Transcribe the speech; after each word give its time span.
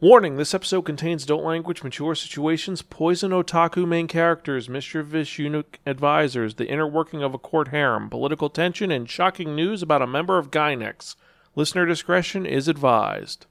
Warning 0.00 0.36
this 0.36 0.54
episode 0.54 0.82
contains 0.82 1.24
adult 1.24 1.42
language, 1.42 1.82
mature 1.82 2.14
situations, 2.14 2.82
poison 2.82 3.32
otaku 3.32 3.84
main 3.84 4.06
characters, 4.06 4.68
mischievous 4.68 5.40
eunuch 5.40 5.80
advisors, 5.84 6.54
the 6.54 6.68
inner 6.68 6.86
working 6.86 7.24
of 7.24 7.34
a 7.34 7.38
court 7.38 7.68
harem, 7.68 8.08
political 8.08 8.48
tension, 8.48 8.92
and 8.92 9.10
shocking 9.10 9.56
news 9.56 9.82
about 9.82 10.00
a 10.00 10.06
member 10.06 10.38
of 10.38 10.52
Gainax. 10.52 11.16
Listener 11.56 11.84
discretion 11.84 12.46
is 12.46 12.68
advised. 12.68 13.46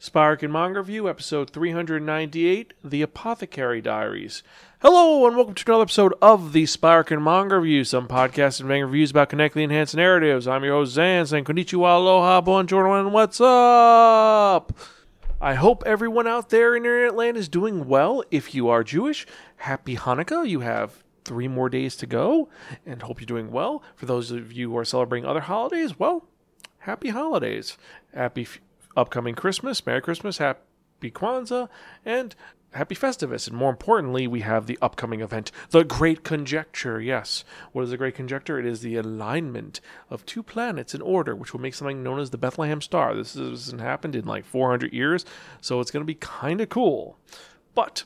Spirekin 0.00 0.52
Manga 0.52 0.78
Review, 0.78 1.08
episode 1.08 1.50
398, 1.50 2.72
The 2.84 3.02
Apothecary 3.02 3.80
Diaries. 3.80 4.44
Hello, 4.80 5.26
and 5.26 5.34
welcome 5.34 5.56
to 5.56 5.64
another 5.66 5.82
episode 5.82 6.14
of 6.22 6.52
the 6.52 6.66
Spirekin 6.66 7.20
Manga 7.20 7.58
Review, 7.58 7.82
some 7.82 8.06
podcasts 8.06 8.60
and 8.60 8.68
manga 8.68 8.86
reviews 8.86 9.10
about 9.10 9.28
connecting 9.28 9.64
enhanced 9.64 9.96
narratives. 9.96 10.46
I'm 10.46 10.62
your 10.62 10.74
host, 10.74 10.92
Zan, 10.92 11.26
saying 11.26 11.46
konnichiwa, 11.46 11.96
aloha, 11.96 12.40
bonjour, 12.42 12.96
and 12.96 13.12
what's 13.12 13.40
up? 13.40 14.72
I 15.44 15.52
hope 15.52 15.82
everyone 15.84 16.26
out 16.26 16.48
there 16.48 16.74
in 16.74 16.86
internet 16.86 17.14
land 17.14 17.36
is 17.36 17.50
doing 17.50 17.86
well. 17.86 18.24
If 18.30 18.54
you 18.54 18.70
are 18.70 18.82
Jewish, 18.82 19.26
happy 19.56 19.94
Hanukkah. 19.94 20.48
You 20.48 20.60
have 20.60 21.04
three 21.26 21.48
more 21.48 21.68
days 21.68 21.96
to 21.96 22.06
go, 22.06 22.48
and 22.86 23.02
hope 23.02 23.20
you're 23.20 23.26
doing 23.26 23.50
well. 23.50 23.82
For 23.94 24.06
those 24.06 24.30
of 24.30 24.52
you 24.52 24.70
who 24.70 24.78
are 24.78 24.86
celebrating 24.86 25.28
other 25.28 25.42
holidays, 25.42 25.98
well, 25.98 26.26
happy 26.78 27.10
holidays. 27.10 27.76
Happy 28.14 28.44
f- 28.44 28.58
upcoming 28.96 29.34
Christmas. 29.34 29.84
Merry 29.84 30.00
Christmas. 30.00 30.38
Happy 30.38 31.10
Kwanzaa. 31.10 31.68
And 32.06 32.34
happy 32.74 32.94
Festivus. 32.94 33.48
And 33.48 33.56
more 33.56 33.70
importantly, 33.70 34.26
we 34.26 34.40
have 34.40 34.66
the 34.66 34.78
upcoming 34.82 35.20
event, 35.20 35.50
the 35.70 35.84
Great 35.84 36.24
Conjunction. 36.24 37.02
Yes. 37.02 37.44
What 37.72 37.82
is 37.82 37.90
the 37.90 37.96
Great 37.96 38.14
Conjunction? 38.14 38.58
It 38.58 38.66
is 38.66 38.82
the 38.82 38.96
alignment 38.96 39.80
of 40.10 40.26
two 40.26 40.42
planets 40.42 40.94
in 40.94 41.00
order, 41.00 41.34
which 41.34 41.52
will 41.52 41.60
make 41.60 41.74
something 41.74 42.02
known 42.02 42.20
as 42.20 42.30
the 42.30 42.38
Bethlehem 42.38 42.80
Star. 42.80 43.14
This 43.14 43.34
hasn't 43.34 43.80
happened 43.80 44.14
in 44.14 44.26
like 44.26 44.44
400 44.44 44.92
years, 44.92 45.24
so 45.60 45.80
it's 45.80 45.90
going 45.90 46.02
to 46.02 46.06
be 46.06 46.14
kind 46.14 46.60
of 46.60 46.68
cool. 46.68 47.16
But 47.74 48.04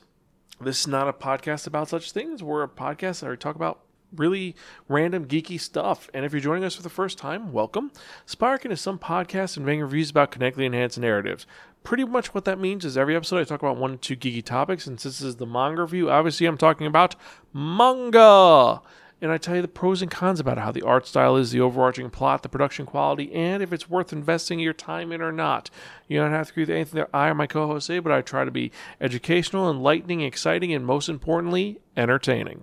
this 0.60 0.80
is 0.80 0.87
not 0.87 1.09
a 1.09 1.12
podcast 1.12 1.66
about 1.66 1.88
such 1.88 2.12
things. 2.12 2.43
We're 2.43 2.62
a 2.62 2.68
podcast 2.68 3.23
where 3.23 3.32
we 3.32 3.37
talk 3.37 3.56
about 3.56 3.80
really 4.14 4.54
random 4.88 5.26
geeky 5.26 5.60
stuff. 5.60 6.09
And 6.14 6.24
if 6.24 6.32
you're 6.32 6.40
joining 6.40 6.64
us 6.64 6.74
for 6.74 6.82
the 6.82 6.88
first 6.88 7.18
time, 7.18 7.52
welcome. 7.52 7.92
Spirekin 8.26 8.70
is 8.70 8.80
some 8.80 8.98
podcasts 8.98 9.56
and 9.56 9.66
manga 9.66 9.84
reviews 9.84 10.10
about 10.10 10.30
connectly 10.30 10.66
enhanced 10.66 10.98
narratives. 10.98 11.46
Pretty 11.84 12.04
much 12.04 12.34
what 12.34 12.45
that 12.45 12.59
means 12.59 12.84
is 12.84 12.98
every 12.98 13.16
episode 13.16 13.40
I 13.40 13.45
talk 13.45 13.62
about 13.62 13.76
one 13.76 13.95
or 13.95 13.96
two 13.96 14.16
geeky 14.16 14.45
topics, 14.45 14.87
and 14.87 15.00
since 15.00 15.20
this 15.20 15.28
is 15.28 15.37
the 15.37 15.46
manga 15.46 15.82
review, 15.82 16.10
obviously 16.10 16.46
I'm 16.46 16.59
talking 16.59 16.87
about 16.87 17.15
manga. 17.52 18.82
And 19.20 19.32
I 19.32 19.38
tell 19.38 19.56
you 19.56 19.62
the 19.62 19.68
pros 19.68 20.00
and 20.00 20.10
cons 20.10 20.38
about 20.38 20.59
how 20.59 20.70
the 20.70 20.82
art 20.82 21.06
style 21.06 21.37
is, 21.37 21.50
the 21.50 21.60
overarching 21.60 22.09
plot, 22.09 22.45
the 22.45 22.48
production 22.48 22.87
quality, 22.87 23.32
and 23.32 23.62
if 23.62 23.72
it's 23.72 23.90
worth 23.90 24.12
investing 24.12 24.60
your 24.60 24.72
time 24.72 25.10
in 25.10 25.20
or 25.20 25.32
not. 25.32 25.70
You 26.06 26.20
don't 26.20 26.30
have 26.30 26.46
to 26.46 26.52
agree 26.52 26.62
with 26.62 26.70
anything 26.70 27.00
that 27.00 27.10
I 27.12 27.28
or 27.28 27.34
my 27.34 27.48
co 27.48 27.66
hosts 27.66 27.88
say, 27.88 27.98
but 27.98 28.12
I 28.12 28.20
try 28.20 28.45
to 28.45 28.50
be 28.52 28.70
educational, 29.00 29.68
enlightening, 29.68 30.20
exciting, 30.20 30.72
and 30.72 30.87
most 30.87 31.09
importantly, 31.09 31.80
entertaining. 31.96 32.62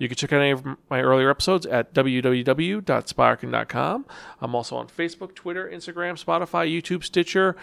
You 0.00 0.08
can 0.08 0.16
check 0.16 0.32
out 0.32 0.40
any 0.40 0.50
of 0.50 0.66
my 0.88 1.00
earlier 1.02 1.30
episodes 1.30 1.66
at 1.66 1.92
www.spirekin.com. 1.92 4.06
I'm 4.40 4.54
also 4.54 4.76
on 4.76 4.88
Facebook, 4.88 5.34
Twitter, 5.34 5.70
Instagram, 5.70 6.24
Spotify, 6.24 6.74
YouTube, 6.74 7.04
Stitcher, 7.04 7.54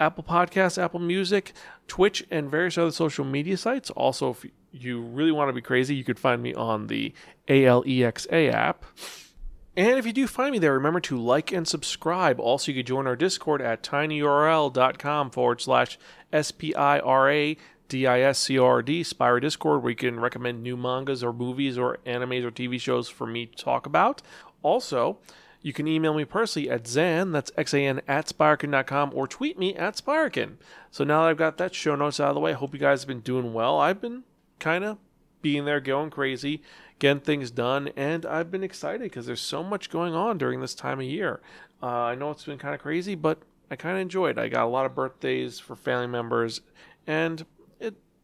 Apple 0.00 0.24
Podcasts, 0.24 0.82
Apple 0.82 0.98
Music, 0.98 1.52
Twitch, 1.86 2.26
and 2.28 2.50
various 2.50 2.76
other 2.76 2.90
social 2.90 3.24
media 3.24 3.56
sites. 3.56 3.88
Also, 3.90 4.30
if 4.30 4.44
you 4.72 5.00
really 5.00 5.30
want 5.30 5.48
to 5.48 5.52
be 5.52 5.60
crazy, 5.60 5.94
you 5.94 6.02
could 6.02 6.18
find 6.18 6.42
me 6.42 6.52
on 6.54 6.88
the 6.88 7.14
ALEXA 7.46 8.52
app. 8.52 8.84
And 9.76 9.96
if 9.96 10.04
you 10.04 10.12
do 10.12 10.26
find 10.26 10.50
me 10.50 10.58
there, 10.58 10.72
remember 10.72 10.98
to 11.00 11.16
like 11.16 11.52
and 11.52 11.68
subscribe. 11.68 12.40
Also, 12.40 12.72
you 12.72 12.82
can 12.82 12.86
join 12.86 13.06
our 13.06 13.14
Discord 13.14 13.62
at 13.62 13.84
tinyurl.com 13.84 15.30
forward 15.30 15.60
slash 15.60 16.00
S 16.32 16.50
P 16.50 16.74
I 16.74 16.98
R 16.98 17.30
A 17.30 17.56
D 17.90 18.06
I 18.06 18.20
S 18.20 18.38
C 18.38 18.58
O 18.58 18.64
R 18.64 18.80
D, 18.80 19.02
Spire 19.02 19.40
Discord, 19.40 19.82
where 19.82 19.90
you 19.90 19.96
can 19.96 20.18
recommend 20.18 20.62
new 20.62 20.76
mangas 20.76 21.22
or 21.22 21.32
movies 21.32 21.76
or 21.76 21.98
animes 22.06 22.44
or 22.44 22.50
TV 22.50 22.80
shows 22.80 23.10
for 23.10 23.26
me 23.26 23.46
to 23.46 23.56
talk 23.62 23.84
about. 23.84 24.22
Also, 24.62 25.18
you 25.60 25.74
can 25.74 25.86
email 25.86 26.14
me 26.14 26.24
personally 26.24 26.70
at 26.70 26.86
Zan, 26.86 27.32
that's 27.32 27.52
X-A-N, 27.56 28.00
at 28.08 28.26
Spirekin.com, 28.26 29.10
or 29.14 29.26
tweet 29.26 29.58
me 29.58 29.74
at 29.74 29.96
Spirekin. 29.96 30.56
So 30.90 31.04
now 31.04 31.22
that 31.22 31.30
I've 31.30 31.36
got 31.36 31.58
that 31.58 31.74
show 31.74 31.94
notes 31.96 32.18
out 32.18 32.30
of 32.30 32.34
the 32.34 32.40
way, 32.40 32.52
I 32.52 32.54
hope 32.54 32.72
you 32.72 32.80
guys 32.80 33.02
have 33.02 33.08
been 33.08 33.20
doing 33.20 33.52
well. 33.52 33.78
I've 33.78 34.00
been 34.00 34.22
kind 34.58 34.84
of 34.84 34.96
being 35.42 35.66
there, 35.66 35.80
going 35.80 36.10
crazy, 36.10 36.62
getting 36.98 37.20
things 37.20 37.50
done, 37.50 37.90
and 37.96 38.24
I've 38.24 38.50
been 38.50 38.64
excited 38.64 39.02
because 39.02 39.26
there's 39.26 39.40
so 39.40 39.62
much 39.62 39.90
going 39.90 40.14
on 40.14 40.38
during 40.38 40.60
this 40.60 40.74
time 40.74 41.00
of 41.00 41.06
year. 41.06 41.40
Uh, 41.82 41.86
I 41.86 42.14
know 42.14 42.30
it's 42.30 42.44
been 42.44 42.58
kind 42.58 42.74
of 42.74 42.80
crazy, 42.80 43.14
but 43.14 43.42
I 43.70 43.76
kind 43.76 43.96
of 43.96 44.02
enjoyed. 44.02 44.38
I 44.38 44.48
got 44.48 44.64
a 44.64 44.68
lot 44.68 44.86
of 44.86 44.94
birthdays 44.94 45.58
for 45.58 45.76
family 45.76 46.06
members, 46.06 46.60
and 47.06 47.44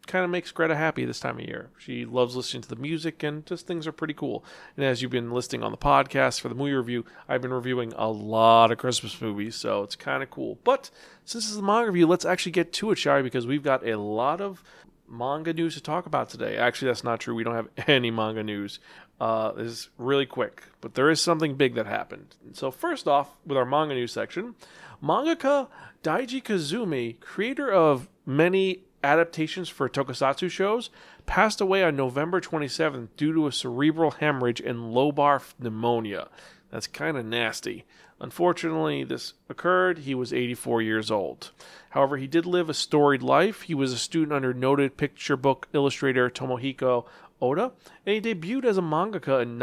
kind 0.06 0.24
of 0.24 0.30
makes 0.30 0.50
Greta 0.50 0.76
happy 0.76 1.04
this 1.04 1.20
time 1.20 1.38
of 1.38 1.44
year. 1.44 1.70
She 1.78 2.04
loves 2.04 2.36
listening 2.36 2.62
to 2.62 2.68
the 2.68 2.76
music, 2.76 3.22
and 3.22 3.44
just 3.46 3.66
things 3.66 3.86
are 3.86 3.92
pretty 3.92 4.14
cool. 4.14 4.44
And 4.76 4.84
as 4.84 5.02
you've 5.02 5.10
been 5.10 5.30
listening 5.30 5.62
on 5.62 5.70
the 5.70 5.76
podcast 5.76 6.40
for 6.40 6.48
the 6.48 6.54
movie 6.54 6.72
review, 6.72 7.04
I've 7.28 7.42
been 7.42 7.52
reviewing 7.52 7.92
a 7.96 8.08
lot 8.08 8.70
of 8.70 8.78
Christmas 8.78 9.20
movies, 9.20 9.54
so 9.56 9.82
it's 9.82 9.96
kind 9.96 10.22
of 10.22 10.30
cool. 10.30 10.58
But 10.64 10.90
since 11.24 11.44
this 11.44 11.50
is 11.50 11.56
the 11.56 11.62
manga 11.62 11.90
review, 11.90 12.06
let's 12.06 12.24
actually 12.24 12.52
get 12.52 12.72
to 12.74 12.90
it, 12.92 13.04
we? 13.04 13.22
Because 13.22 13.46
we've 13.46 13.62
got 13.62 13.86
a 13.86 13.98
lot 13.98 14.40
of 14.40 14.62
manga 15.08 15.52
news 15.52 15.74
to 15.74 15.80
talk 15.80 16.06
about 16.06 16.28
today. 16.28 16.56
Actually, 16.56 16.88
that's 16.88 17.04
not 17.04 17.20
true. 17.20 17.34
We 17.34 17.44
don't 17.44 17.54
have 17.54 17.68
any 17.88 18.10
manga 18.10 18.42
news. 18.42 18.78
Uh, 19.20 19.52
this 19.52 19.66
is 19.66 19.88
really 19.98 20.26
quick, 20.26 20.64
but 20.80 20.94
there 20.94 21.10
is 21.10 21.20
something 21.20 21.54
big 21.54 21.74
that 21.74 21.86
happened. 21.86 22.36
So 22.52 22.70
first 22.70 23.08
off, 23.08 23.30
with 23.46 23.56
our 23.56 23.64
manga 23.64 23.94
news 23.94 24.12
section, 24.12 24.54
mangaka 25.02 25.68
Daiji 26.02 26.42
Kazumi, 26.42 27.18
creator 27.20 27.72
of 27.72 28.08
many 28.26 28.80
adaptations 29.02 29.68
for 29.68 29.88
tokusatsu 29.88 30.50
shows, 30.50 30.90
passed 31.26 31.60
away 31.60 31.82
on 31.82 31.96
November 31.96 32.40
27th 32.40 33.08
due 33.16 33.32
to 33.32 33.46
a 33.46 33.52
cerebral 33.52 34.12
hemorrhage 34.12 34.60
and 34.60 34.94
lobar 34.94 35.42
pneumonia. 35.58 36.28
That's 36.70 36.86
kind 36.86 37.16
of 37.16 37.24
nasty. 37.24 37.84
Unfortunately, 38.20 39.04
this 39.04 39.34
occurred. 39.48 39.98
He 39.98 40.14
was 40.14 40.32
84 40.32 40.82
years 40.82 41.10
old. 41.10 41.50
However, 41.90 42.16
he 42.16 42.26
did 42.26 42.46
live 42.46 42.70
a 42.70 42.74
storied 42.74 43.22
life. 43.22 43.62
He 43.62 43.74
was 43.74 43.92
a 43.92 43.98
student 43.98 44.32
under 44.32 44.54
noted 44.54 44.96
picture 44.96 45.36
book 45.36 45.68
illustrator 45.72 46.30
Tomohiko 46.30 47.04
Oda, 47.40 47.72
and 48.06 48.14
he 48.14 48.34
debuted 48.34 48.64
as 48.64 48.78
a 48.78 48.82
mangaka 48.82 49.42
in 49.42 49.58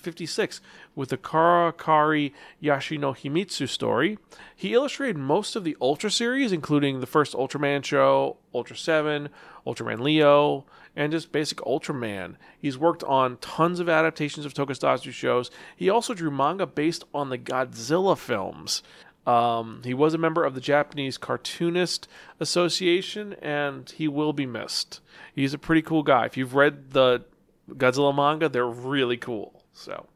1956 0.00 0.60
with 0.94 1.10
the 1.10 1.18
Karakari 1.18 2.32
Yashino 2.62 3.14
Himitsu 3.14 3.68
story. 3.68 4.18
He 4.56 4.72
illustrated 4.72 5.18
most 5.18 5.56
of 5.56 5.64
the 5.64 5.76
Ultra 5.80 6.10
series, 6.10 6.52
including 6.52 7.00
the 7.00 7.06
first 7.06 7.34
Ultraman 7.34 7.84
show, 7.84 8.38
Ultra 8.54 8.76
7, 8.76 9.28
Ultraman 9.66 10.00
Leo, 10.00 10.64
and 10.96 11.12
just 11.12 11.32
basic 11.32 11.58
Ultraman. 11.58 12.36
He's 12.58 12.78
worked 12.78 13.04
on 13.04 13.36
tons 13.38 13.78
of 13.78 13.88
adaptations 13.88 14.46
of 14.46 14.54
tokusatsu 14.54 15.12
shows. 15.12 15.50
He 15.76 15.90
also 15.90 16.14
drew 16.14 16.30
manga 16.30 16.66
based 16.66 17.04
on 17.14 17.28
the 17.28 17.38
Godzilla 17.38 18.16
films. 18.16 18.82
Um, 19.26 19.82
he 19.84 19.92
was 19.92 20.14
a 20.14 20.18
member 20.18 20.44
of 20.44 20.54
the 20.54 20.62
Japanese 20.62 21.18
Cartoonist 21.18 22.08
Association, 22.40 23.34
and 23.34 23.88
he 23.90 24.08
will 24.08 24.32
be 24.32 24.46
missed. 24.46 25.00
He's 25.34 25.52
a 25.52 25.58
pretty 25.58 25.82
cool 25.82 26.02
guy. 26.02 26.24
If 26.24 26.38
you've 26.38 26.54
read 26.54 26.92
the 26.92 27.24
Godzilla 27.70 28.14
manga, 28.14 28.48
they're 28.48 28.66
really 28.66 29.18
cool. 29.18 29.59
So, 29.72 30.06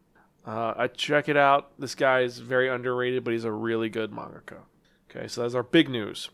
uh, 0.47 0.75
I 0.76 0.88
check 0.88 1.28
it 1.28 1.37
out. 1.37 1.72
This 1.78 1.94
guy 1.94 2.20
is 2.20 2.38
very 2.38 2.69
underrated, 2.69 3.25
but 3.25 3.32
he's 3.32 3.44
a 3.44 3.53
really 3.53 3.88
good 3.88 4.10
mangaka. 4.10 4.59
Okay, 5.10 5.28
so 5.28 5.42
that's 5.42 5.54
our 5.54 5.62
big 5.62 5.88
news. 5.88 6.28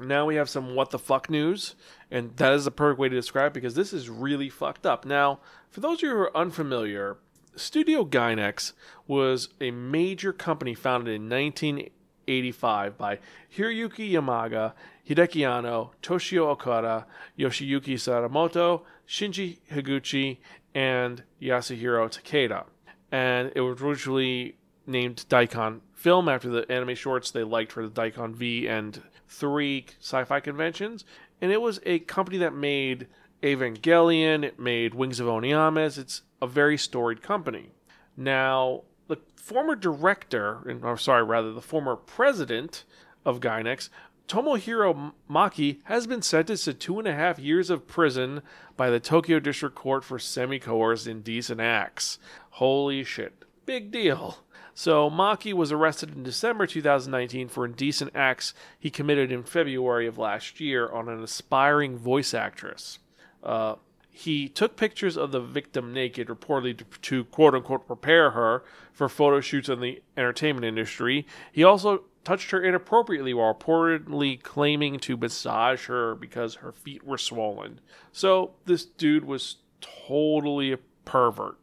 Now 0.00 0.26
we 0.26 0.36
have 0.36 0.48
some 0.48 0.74
what 0.74 0.90
the 0.90 0.98
fuck 0.98 1.28
news, 1.28 1.74
and 2.10 2.36
that 2.36 2.52
is 2.52 2.64
the 2.64 2.70
perfect 2.70 3.00
way 3.00 3.08
to 3.08 3.14
describe 3.14 3.52
it 3.52 3.54
because 3.54 3.74
this 3.74 3.92
is 3.92 4.08
really 4.08 4.48
fucked 4.48 4.86
up. 4.86 5.04
Now, 5.04 5.40
for 5.70 5.80
those 5.80 5.98
of 5.98 6.02
you 6.02 6.10
who 6.10 6.16
are 6.18 6.36
unfamiliar, 6.36 7.16
Studio 7.56 8.04
Gainax 8.04 8.72
was 9.08 9.48
a 9.60 9.72
major 9.72 10.32
company 10.32 10.74
founded 10.74 11.16
in 11.16 11.28
1985 11.28 12.96
by 12.96 13.18
Hiroyuki 13.56 14.12
Yamaga, 14.12 14.74
Hideki 15.08 15.48
Anno, 15.48 15.90
Toshio 16.00 16.46
Okada, 16.46 17.06
Yoshiyuki 17.36 17.94
Sadamoto, 17.94 18.82
Shinji 19.08 19.58
Higuchi, 19.72 20.38
and 20.74 21.22
Yasuhiro 21.40 22.08
Takeda. 22.08 22.64
And 23.10 23.52
it 23.54 23.60
was 23.60 23.80
originally 23.80 24.56
named 24.86 25.24
Daikon 25.28 25.80
Film 25.92 26.28
after 26.28 26.48
the 26.48 26.70
anime 26.70 26.94
shorts 26.94 27.30
they 27.30 27.42
liked 27.42 27.72
for 27.72 27.82
the 27.82 27.90
Daikon 27.90 28.34
V 28.34 28.68
and 28.68 29.02
3 29.28 29.86
sci 30.00 30.24
fi 30.24 30.40
conventions. 30.40 31.04
And 31.40 31.52
it 31.52 31.60
was 31.60 31.80
a 31.84 32.00
company 32.00 32.38
that 32.38 32.54
made 32.54 33.06
Evangelion, 33.42 34.44
it 34.44 34.58
made 34.58 34.94
Wings 34.94 35.20
of 35.20 35.26
Honneamise. 35.26 35.98
It's 35.98 36.22
a 36.42 36.46
very 36.46 36.76
storied 36.76 37.22
company. 37.22 37.70
Now, 38.16 38.82
the 39.06 39.18
former 39.36 39.76
director, 39.76 40.58
or 40.82 40.98
sorry, 40.98 41.22
rather, 41.22 41.52
the 41.52 41.60
former 41.60 41.96
president 41.96 42.84
of 43.24 43.40
Gainax, 43.40 43.90
Tomohiro 44.28 45.12
Maki, 45.28 45.78
has 45.84 46.06
been 46.06 46.20
sentenced 46.20 46.66
to 46.66 46.74
two 46.74 46.98
and 46.98 47.08
a 47.08 47.14
half 47.14 47.38
years 47.38 47.70
of 47.70 47.86
prison 47.86 48.42
by 48.76 48.90
the 48.90 49.00
Tokyo 49.00 49.40
District 49.40 49.74
Court 49.74 50.04
for 50.04 50.18
semi 50.18 50.58
coerced 50.58 51.06
indecent 51.06 51.60
acts. 51.60 52.18
Holy 52.50 53.02
shit. 53.02 53.44
Big 53.64 53.90
deal. 53.90 54.38
So 54.74 55.10
Maki 55.10 55.54
was 55.54 55.72
arrested 55.72 56.14
in 56.14 56.22
December 56.22 56.66
2019 56.66 57.48
for 57.48 57.64
indecent 57.64 58.12
acts 58.14 58.54
he 58.78 58.90
committed 58.90 59.32
in 59.32 59.42
February 59.42 60.06
of 60.06 60.18
last 60.18 60.60
year 60.60 60.88
on 60.88 61.08
an 61.08 61.22
aspiring 61.22 61.96
voice 61.96 62.34
actress. 62.34 62.98
Uh, 63.42 63.76
he 64.10 64.48
took 64.48 64.76
pictures 64.76 65.16
of 65.16 65.32
the 65.32 65.40
victim 65.40 65.92
naked, 65.92 66.28
reportedly 66.28 66.76
to, 66.76 66.84
to, 67.02 67.24
quote 67.24 67.54
unquote 67.54 67.86
prepare 67.86 68.32
her 68.32 68.62
for 68.92 69.08
photo 69.08 69.40
shoots 69.40 69.68
in 69.68 69.80
the 69.80 70.02
entertainment 70.16 70.66
industry. 70.66 71.26
He 71.50 71.64
also 71.64 72.02
touched 72.28 72.50
her 72.50 72.62
inappropriately 72.62 73.32
while 73.32 73.54
reportedly 73.54 74.42
claiming 74.42 74.98
to 74.98 75.16
massage 75.16 75.86
her 75.86 76.14
because 76.14 76.56
her 76.56 76.72
feet 76.72 77.02
were 77.02 77.16
swollen. 77.16 77.80
So 78.12 78.50
this 78.66 78.84
dude 78.84 79.24
was 79.24 79.56
totally 79.80 80.72
a 80.72 80.78
pervert. 81.06 81.56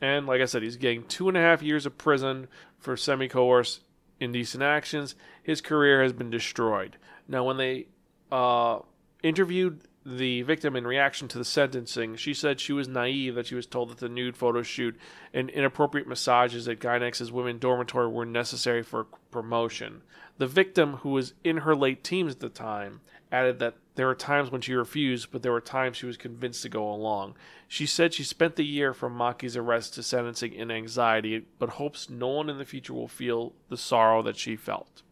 And 0.00 0.24
like 0.24 0.40
I 0.40 0.44
said, 0.44 0.62
he's 0.62 0.76
getting 0.76 1.02
two 1.02 1.26
and 1.26 1.36
a 1.36 1.40
half 1.40 1.64
years 1.64 1.84
of 1.84 1.98
prison 1.98 2.46
for 2.78 2.96
semi 2.96 3.26
coerced 3.26 3.80
indecent 4.20 4.62
actions. 4.62 5.16
His 5.42 5.60
career 5.60 6.00
has 6.04 6.12
been 6.12 6.30
destroyed. 6.30 6.96
Now, 7.26 7.42
when 7.42 7.56
they 7.56 7.88
uh, 8.30 8.78
interviewed 9.24 9.80
the 10.16 10.42
victim 10.42 10.74
in 10.74 10.86
reaction 10.86 11.28
to 11.28 11.38
the 11.38 11.44
sentencing, 11.44 12.16
she 12.16 12.32
said 12.32 12.60
she 12.60 12.72
was 12.72 12.88
naive 12.88 13.34
that 13.34 13.46
she 13.46 13.54
was 13.54 13.66
told 13.66 13.90
that 13.90 13.98
the 13.98 14.08
nude 14.08 14.36
photo 14.36 14.62
shoot 14.62 14.98
and 15.34 15.50
inappropriate 15.50 16.08
massages 16.08 16.66
at 16.66 16.78
Gainax's 16.78 17.30
women 17.30 17.58
dormitory 17.58 18.08
were 18.08 18.24
necessary 18.24 18.82
for 18.82 19.04
promotion. 19.30 20.02
The 20.38 20.46
victim, 20.46 20.94
who 20.98 21.10
was 21.10 21.34
in 21.44 21.58
her 21.58 21.76
late 21.76 22.02
teens 22.02 22.34
at 22.34 22.40
the 22.40 22.48
time, 22.48 23.00
added 23.30 23.58
that 23.58 23.74
there 23.96 24.06
were 24.06 24.14
times 24.14 24.50
when 24.50 24.60
she 24.60 24.72
refused, 24.74 25.30
but 25.30 25.42
there 25.42 25.52
were 25.52 25.60
times 25.60 25.98
she 25.98 26.06
was 26.06 26.16
convinced 26.16 26.62
to 26.62 26.68
go 26.68 26.90
along. 26.90 27.34
She 27.66 27.84
said 27.84 28.14
she 28.14 28.24
spent 28.24 28.56
the 28.56 28.64
year 28.64 28.94
from 28.94 29.12
Maki's 29.12 29.56
arrest 29.56 29.94
to 29.94 30.02
sentencing 30.02 30.54
in 30.54 30.70
anxiety, 30.70 31.44
but 31.58 31.70
hopes 31.70 32.08
no 32.08 32.28
one 32.28 32.48
in 32.48 32.56
the 32.56 32.64
future 32.64 32.94
will 32.94 33.08
feel 33.08 33.52
the 33.68 33.76
sorrow 33.76 34.22
that 34.22 34.38
she 34.38 34.56
felt. 34.56 35.02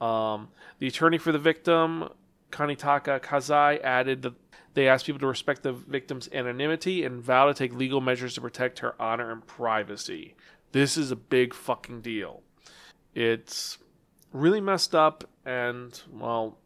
Um, 0.00 0.48
the 0.80 0.88
attorney 0.88 1.18
for 1.18 1.30
the 1.30 1.38
victim, 1.38 2.08
Kanitaka 2.50 3.20
Kazai, 3.20 3.80
added 3.82 4.22
that 4.22 4.34
they 4.74 4.88
asked 4.88 5.06
people 5.06 5.20
to 5.20 5.26
respect 5.26 5.62
the 5.62 5.72
victim's 5.72 6.28
anonymity 6.32 7.04
and 7.04 7.22
vow 7.22 7.46
to 7.46 7.54
take 7.54 7.72
legal 7.72 8.00
measures 8.00 8.34
to 8.34 8.40
protect 8.40 8.80
her 8.80 9.00
honor 9.00 9.30
and 9.30 9.46
privacy. 9.46 10.34
This 10.72 10.96
is 10.96 11.10
a 11.10 11.16
big 11.16 11.54
fucking 11.54 12.00
deal. 12.00 12.42
It's 13.14 13.78
really 14.32 14.60
messed 14.60 14.94
up, 14.94 15.24
and, 15.44 16.00
well, 16.12 16.58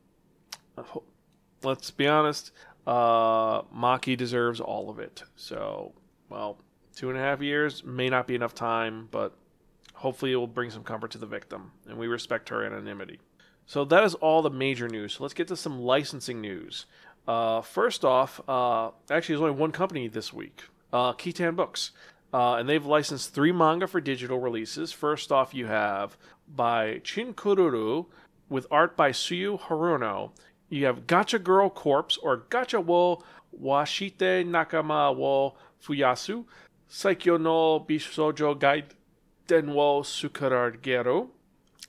let's 1.63 1.91
be 1.91 2.07
honest, 2.07 2.53
uh, 2.87 3.63
Maki 3.65 4.17
deserves 4.17 4.61
all 4.61 4.89
of 4.89 4.99
it. 4.99 5.23
So, 5.37 5.93
well, 6.31 6.59
two 6.97 7.11
and 7.11 7.19
a 7.19 7.21
half 7.21 7.43
years 7.43 7.85
may 7.85 8.09
not 8.09 8.27
be 8.27 8.35
enough 8.35 8.55
time, 8.55 9.09
but 9.11 9.37
hopefully 9.93 10.33
it 10.33 10.37
will 10.37 10.47
bring 10.47 10.71
some 10.71 10.85
comfort 10.85 11.11
to 11.11 11.19
the 11.19 11.27
victim, 11.27 11.73
and 11.87 11.99
we 11.99 12.07
respect 12.07 12.49
her 12.49 12.65
anonymity. 12.65 13.19
So 13.69 13.85
that 13.85 14.03
is 14.03 14.15
all 14.15 14.43
the 14.43 14.51
major 14.51 14.89
news. 14.89 15.15
So 15.15 15.23
let's 15.23 15.35
get 15.35 15.47
to 15.49 15.57
some 15.57 15.79
licensing 15.79 16.41
news. 16.41 16.87
Uh, 17.29 17.61
first 17.61 18.05
off, 18.05 18.41
uh, 18.49 18.89
actually, 19.09 19.35
there's 19.35 19.43
only 19.43 19.61
one 19.61 19.71
company 19.71 20.09
this 20.09 20.33
week, 20.33 20.65
uh, 20.93 21.13
Kaiten 21.13 21.55
Books. 21.55 21.93
Uh, 22.35 22.57
and 22.57 22.69
they've 22.69 22.85
licensed 22.85 23.33
three 23.33 23.53
manga 23.53 23.87
for 23.87 24.01
digital 24.01 24.41
releases. 24.41 24.91
First 24.91 25.31
off, 25.31 25.55
you 25.55 25.67
have 25.67 26.17
by 26.49 27.01
Chin 27.05 27.33
Kururu 27.35 28.07
with 28.49 28.67
art 28.71 28.97
by 28.97 29.13
Suyu 29.13 29.61
Haruno 29.61 30.33
you 30.69 30.85
have 30.87 31.07
Gacha 31.07 31.43
Girl 31.43 31.71
Corpse 31.71 32.19
or 32.19 32.39
Gacha 32.51 32.83
wo 32.83 33.23
Washite 33.59 34.45
Nakama 34.47 35.15
wo 35.15 35.55
Fuyasu, 35.83 36.45
Saikyo 36.91 37.41
no 37.41 37.81
Bishojo 37.81 38.59
Guide 38.59 38.95
Denwo 39.47 40.03
Sukaragero. 40.03 41.29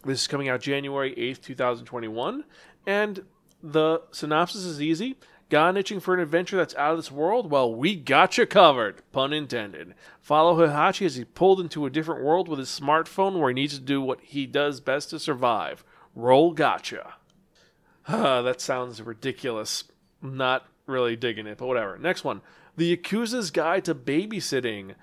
This 0.06 0.22
is 0.22 0.28
coming 0.28 0.48
out 0.48 0.62
January 0.62 1.14
8th, 1.16 1.42
2021. 1.42 2.46
And 2.88 3.26
the 3.62 4.02
synopsis 4.12 4.64
is 4.64 4.82
easy. 4.82 5.18
Gone 5.50 5.78
itching 5.78 6.00
for 6.00 6.14
an 6.14 6.20
adventure 6.20 6.58
that's 6.58 6.76
out 6.76 6.92
of 6.92 6.98
this 6.98 7.12
world? 7.12 7.50
Well, 7.50 7.74
we 7.74 7.96
got 7.96 8.38
you 8.38 8.46
covered, 8.46 9.02
pun 9.12 9.34
intended. 9.34 9.96
Follow 10.22 10.56
Heihachi 10.56 11.08
as 11.08 11.16
he 11.16 11.26
pulled 11.26 11.60
into 11.60 11.86
a 11.86 11.90
different 11.90 12.24
world 12.24 12.48
with 12.48 12.60
his 12.60 12.70
smartphone 12.70 13.40
where 13.40 13.50
he 13.50 13.56
needs 13.56 13.74
to 13.74 13.84
do 13.84 14.00
what 14.00 14.22
he 14.22 14.46
does 14.46 14.80
best 14.80 15.10
to 15.10 15.20
survive. 15.20 15.84
Roll 16.16 16.54
gotcha. 16.54 17.16
That 18.08 18.62
sounds 18.62 19.02
ridiculous. 19.02 19.86
Not 20.22 20.68
really 20.86 21.16
digging 21.16 21.48
it, 21.48 21.58
but 21.58 21.68
whatever. 21.68 21.98
Next 21.98 22.24
one. 22.24 22.42
The 22.76 22.96
Yakuza's 22.96 23.52
Guide 23.52 23.86
to 23.86 23.96
Babysitting. 23.96 24.96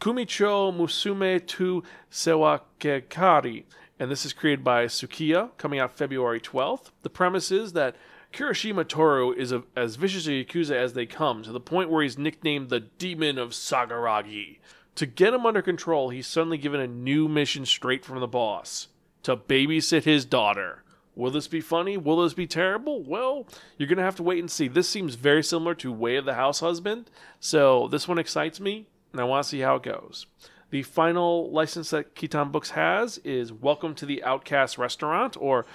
Kumicho 0.00 0.74
Musume 0.74 1.46
to 1.46 1.82
Sewakekari. 2.10 3.64
And 4.00 4.10
this 4.10 4.24
is 4.24 4.32
created 4.32 4.64
by 4.64 4.86
Sukiya, 4.86 5.50
coming 5.58 5.78
out 5.78 5.94
February 5.94 6.40
12th. 6.40 6.90
The 7.02 7.10
premise 7.10 7.52
is 7.52 7.74
that 7.74 7.96
Kirishima 8.32 8.88
Toru 8.88 9.32
is 9.32 9.52
a, 9.52 9.64
as 9.76 9.96
vicious 9.96 10.26
a 10.26 10.30
Yakuza 10.30 10.70
as 10.70 10.94
they 10.94 11.04
come, 11.04 11.42
to 11.42 11.52
the 11.52 11.60
point 11.60 11.90
where 11.90 12.02
he's 12.02 12.16
nicknamed 12.16 12.70
the 12.70 12.80
Demon 12.80 13.36
of 13.36 13.50
Sagaragi. 13.50 14.58
To 14.94 15.04
get 15.04 15.34
him 15.34 15.44
under 15.44 15.60
control, 15.60 16.08
he's 16.08 16.26
suddenly 16.26 16.56
given 16.56 16.80
a 16.80 16.86
new 16.86 17.28
mission 17.28 17.66
straight 17.66 18.02
from 18.02 18.20
the 18.20 18.26
boss 18.26 18.88
to 19.22 19.36
babysit 19.36 20.04
his 20.04 20.24
daughter. 20.24 20.82
Will 21.14 21.30
this 21.30 21.48
be 21.48 21.60
funny? 21.60 21.98
Will 21.98 22.22
this 22.22 22.32
be 22.32 22.46
terrible? 22.46 23.02
Well, 23.02 23.46
you're 23.76 23.88
going 23.88 23.98
to 23.98 24.04
have 24.04 24.16
to 24.16 24.22
wait 24.22 24.38
and 24.38 24.50
see. 24.50 24.66
This 24.66 24.88
seems 24.88 25.16
very 25.16 25.42
similar 25.42 25.74
to 25.74 25.92
Way 25.92 26.16
of 26.16 26.24
the 26.24 26.34
House 26.34 26.60
Husband, 26.60 27.10
so 27.38 27.86
this 27.88 28.08
one 28.08 28.18
excites 28.18 28.60
me, 28.60 28.86
and 29.12 29.20
I 29.20 29.24
want 29.24 29.44
to 29.44 29.50
see 29.50 29.60
how 29.60 29.76
it 29.76 29.82
goes. 29.82 30.24
The 30.70 30.84
final 30.84 31.50
license 31.50 31.90
that 31.90 32.14
Kaiten 32.14 32.52
Books 32.52 32.70
has 32.70 33.18
is 33.18 33.52
Welcome 33.52 33.92
to 33.96 34.06
the 34.06 34.22
Outcast 34.22 34.78
Restaurant, 34.78 35.36
or 35.40 35.66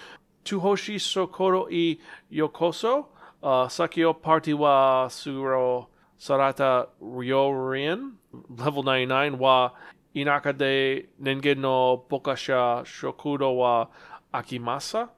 Tuhoshi 0.45 0.95
Sokoro 0.95 1.67
i 1.69 1.99
Yokoso, 2.33 3.07
uh, 3.43 3.67
Sakyo 3.67 4.13
Party 4.13 4.53
wa 4.53 5.09
Suro 5.09 5.87
Sarata 6.17 6.87
Ryorin, 7.03 8.13
level 8.47 8.83
99 8.83 9.37
wa 9.37 9.71
Inaka 10.15 10.57
de 10.57 11.07
Nengen 11.21 11.57
no 11.57 12.05
Bokasha 12.09 12.85
Shokuro 12.85 13.53
wa 13.57 13.87
Akimasa. 14.33 15.09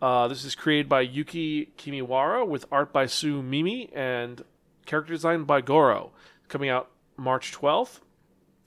Uh, 0.00 0.28
this 0.28 0.44
is 0.44 0.54
created 0.54 0.88
by 0.88 1.00
Yuki 1.00 1.72
Kimiwara 1.76 2.46
with 2.46 2.66
art 2.70 2.92
by 2.92 3.06
Sue 3.06 3.42
Mimi 3.42 3.90
and 3.92 4.44
character 4.86 5.12
design 5.12 5.42
by 5.42 5.60
Goro. 5.60 6.12
Coming 6.46 6.68
out 6.68 6.88
March 7.16 7.50
12th. 7.50 7.98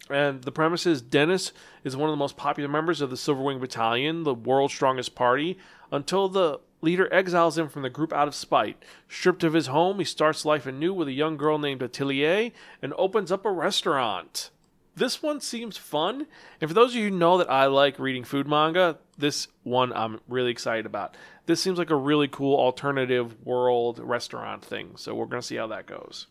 And 0.10 0.42
the 0.44 0.52
premise 0.52 0.86
is 0.86 1.02
Dennis 1.02 1.52
is 1.84 1.96
one 1.96 2.10
of 2.10 2.14
the 2.14 2.18
most 2.18 2.38
popular 2.38 2.70
members 2.70 3.02
of 3.02 3.10
the 3.10 3.16
Silverwing 3.16 3.60
Battalion, 3.60 4.24
the 4.24 4.34
world's 4.34 4.74
strongest 4.74 5.16
party, 5.16 5.58
until 5.92 6.30
the 6.30 6.60
leader 6.82 7.12
exiles 7.14 7.58
him 7.58 7.70
from 7.70 7.82
the 7.82 7.90
group 7.90 8.14
out 8.14 8.28
of 8.28 8.36
spite. 8.36 8.84
Stripped 9.10 9.44
of 9.44 9.54
his 9.54 9.68
home, 9.68 10.00
he 10.00 10.06
starts 10.06 10.46
life 10.46 10.66
anew 10.66 10.94
with 10.94 11.08
a 11.08 11.14
young 11.14 11.38
girl 11.38 11.58
named 11.58 11.82
Atelier 11.82 12.52
and 12.82 12.94
opens 12.98 13.32
up 13.32 13.46
a 13.46 13.52
restaurant. 13.52 14.52
This 14.96 15.22
one 15.22 15.42
seems 15.42 15.78
fun. 15.78 16.26
And 16.60 16.70
for 16.70 16.74
those 16.74 16.92
of 16.92 16.96
you 16.96 17.10
who 17.10 17.16
know 17.16 17.38
that 17.38 17.52
I 17.52 17.68
like 17.68 18.00
reading 18.00 18.24
food 18.24 18.48
manga, 18.48 18.98
this 19.16 19.48
one 19.64 19.94
I'm 19.94 20.20
really 20.28 20.50
excited 20.50 20.88
about. 20.88 21.16
This 21.46 21.62
seems 21.62 21.78
like 21.78 21.92
a 21.92 21.96
really 21.96 22.28
cool 22.28 22.60
alternative 22.60 23.46
world 23.46 24.00
restaurant 24.00 24.66
thing. 24.66 24.94
So 24.96 25.14
we're 25.14 25.28
going 25.28 25.42
to 25.42 25.48
see 25.48 25.56
how 25.56 25.68
that 25.68 25.86
goes. 25.86 26.26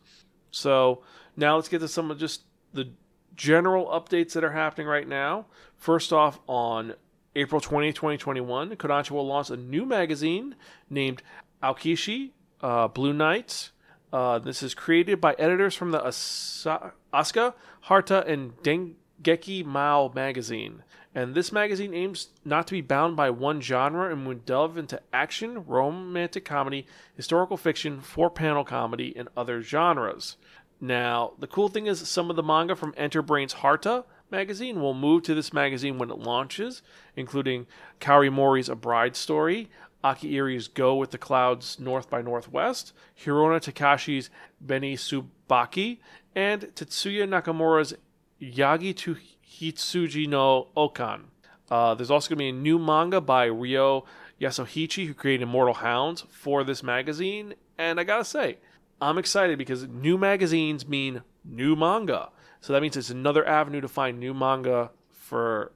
So 0.51 1.03
now 1.37 1.55
let's 1.55 1.69
get 1.69 1.79
to 1.79 1.89
some 1.89 2.11
of 2.11 2.19
just 2.19 2.43
the 2.73 2.91
general 3.37 3.87
updates 3.87 4.33
that 4.33 4.45
are 4.45 4.53
happening 4.53 4.87
right 4.87 5.07
now. 5.07 5.47
First 5.77 6.13
off, 6.13 6.41
on 6.47 6.95
April 7.35 7.61
20th, 7.61 7.95
2021, 7.95 8.77
Kodansha 8.77 9.11
will 9.11 9.27
launch 9.27 9.51
a 9.51 9.57
new 9.57 9.85
magazine 9.85 10.57
named 10.89 11.23
Aokishi 11.63 12.31
uh, 12.63 12.89
Blue 12.89 13.13
Knights. 13.13 13.73
Uh, 14.13 14.39
this 14.39 14.63
is 14.63 14.75
created 14.75 15.21
by 15.21 15.35
editors 15.39 15.75
from 15.75 15.91
the 15.91 16.03
Asa- 16.05 16.93
Asuka, 17.13 17.55
Harta, 17.83 18.25
and 18.27 18.57
Dengeki 18.63 19.65
Mao 19.65 20.11
magazine. 20.15 20.83
And 21.15 21.35
this 21.35 21.51
magazine 21.51 21.95
aims 21.95 22.29
not 22.45 22.67
to 22.67 22.73
be 22.73 22.83
bound 22.83 23.17
by 23.17 23.31
one 23.31 23.63
genre 23.63 24.13
and 24.13 24.27
would 24.27 24.45
delve 24.45 24.77
into 24.77 25.01
action, 25.15 25.65
romantic 25.65 26.45
comedy, 26.45 26.87
historical 27.17 27.57
fiction, 27.57 28.03
four 28.03 28.29
panel 28.29 28.65
comedy, 28.65 29.15
and 29.17 29.29
other 29.35 29.63
genres. 29.63 30.37
Now, 30.81 31.33
the 31.39 31.47
cool 31.47 31.69
thing 31.69 31.87
is 31.87 32.07
some 32.07 32.31
of 32.31 32.37
the 32.37 32.43
manga 32.43 32.77
from 32.77 32.95
Enterbrain's 32.97 33.55
Harta 33.55 34.05
magazine 34.31 34.81
will 34.81 34.95
move 34.95 35.23
to 35.23 35.35
this 35.35 35.53
magazine 35.53 35.99
when 35.99 36.11
it 36.11 36.19
launches, 36.19 36.83
including 37.15 37.67
Kaori 38.01 38.31
Mori's 38.31 38.69
A 38.69 38.75
Bride 38.75 39.17
Story, 39.17 39.71
Aki 40.05 40.37
Iri's 40.37 40.69
Go 40.69 40.95
with 40.97 41.11
the 41.11 41.19
Clouds 41.19 41.79
North 41.81 42.11
by 42.11 42.23
Northwest, 42.23 42.93
Hirona 43.25 43.61
Takashi's 43.61 44.31
Beni 44.61 44.97
Subaki, 44.97 45.99
and 46.35 46.63
Tetsuya 46.75 47.27
Nakamura's 47.27 47.95
Yagi 48.41 48.95
to 48.97 49.17
Hitsuji 49.49 50.29
no 50.29 50.69
Okan. 50.77 51.23
Uh, 51.71 51.95
there's 51.95 52.11
also 52.11 52.29
going 52.29 52.37
to 52.37 52.43
be 52.45 52.49
a 52.49 52.53
new 52.53 52.79
manga 52.79 53.21
by 53.21 53.47
Ryo 53.47 54.05
Yasuhichi, 54.41 55.07
who 55.07 55.15
created 55.15 55.45
Immortal 55.45 55.75
Hounds, 55.75 56.25
for 56.31 56.63
this 56.63 56.83
magazine. 56.83 57.55
And 57.79 57.99
I 57.99 58.05
gotta 58.05 58.25
say, 58.25 58.59
I'm 59.01 59.19
excited 59.19 59.59
because 59.59 59.87
new 59.87 60.17
magazines 60.17 60.87
mean 60.87 61.23
new 61.45 61.77
manga. 61.77 62.31
So 62.61 62.73
that 62.73 62.83
means 62.83 62.97
it's 62.97 63.11
another 63.11 63.47
avenue 63.47 63.81
to 63.81 63.89
find 63.89 64.19
new 64.19 64.35
manga 64.35 64.91
for 65.11 65.73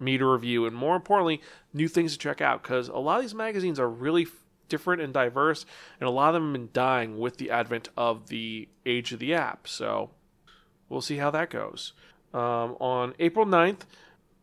me 0.00 0.18
to 0.18 0.26
review, 0.26 0.66
and 0.66 0.74
more 0.74 0.96
importantly, 0.96 1.40
new 1.72 1.86
things 1.88 2.12
to 2.12 2.18
check 2.18 2.40
out. 2.40 2.62
Because 2.62 2.88
a 2.88 2.96
lot 2.96 3.16
of 3.16 3.22
these 3.22 3.34
magazines 3.34 3.78
are 3.78 3.88
really 3.88 4.26
different 4.68 5.02
and 5.02 5.12
diverse, 5.12 5.66
and 6.00 6.08
a 6.08 6.10
lot 6.10 6.28
of 6.28 6.34
them 6.34 6.46
have 6.46 6.52
been 6.52 6.70
dying 6.72 7.18
with 7.18 7.36
the 7.36 7.50
advent 7.50 7.88
of 7.96 8.28
the 8.28 8.68
age 8.86 9.12
of 9.12 9.18
the 9.18 9.34
app. 9.34 9.68
So 9.68 10.10
we'll 10.88 11.02
see 11.02 11.18
how 11.18 11.30
that 11.30 11.50
goes. 11.50 11.92
Um, 12.32 12.76
on 12.80 13.14
April 13.18 13.44
9th, 13.44 13.80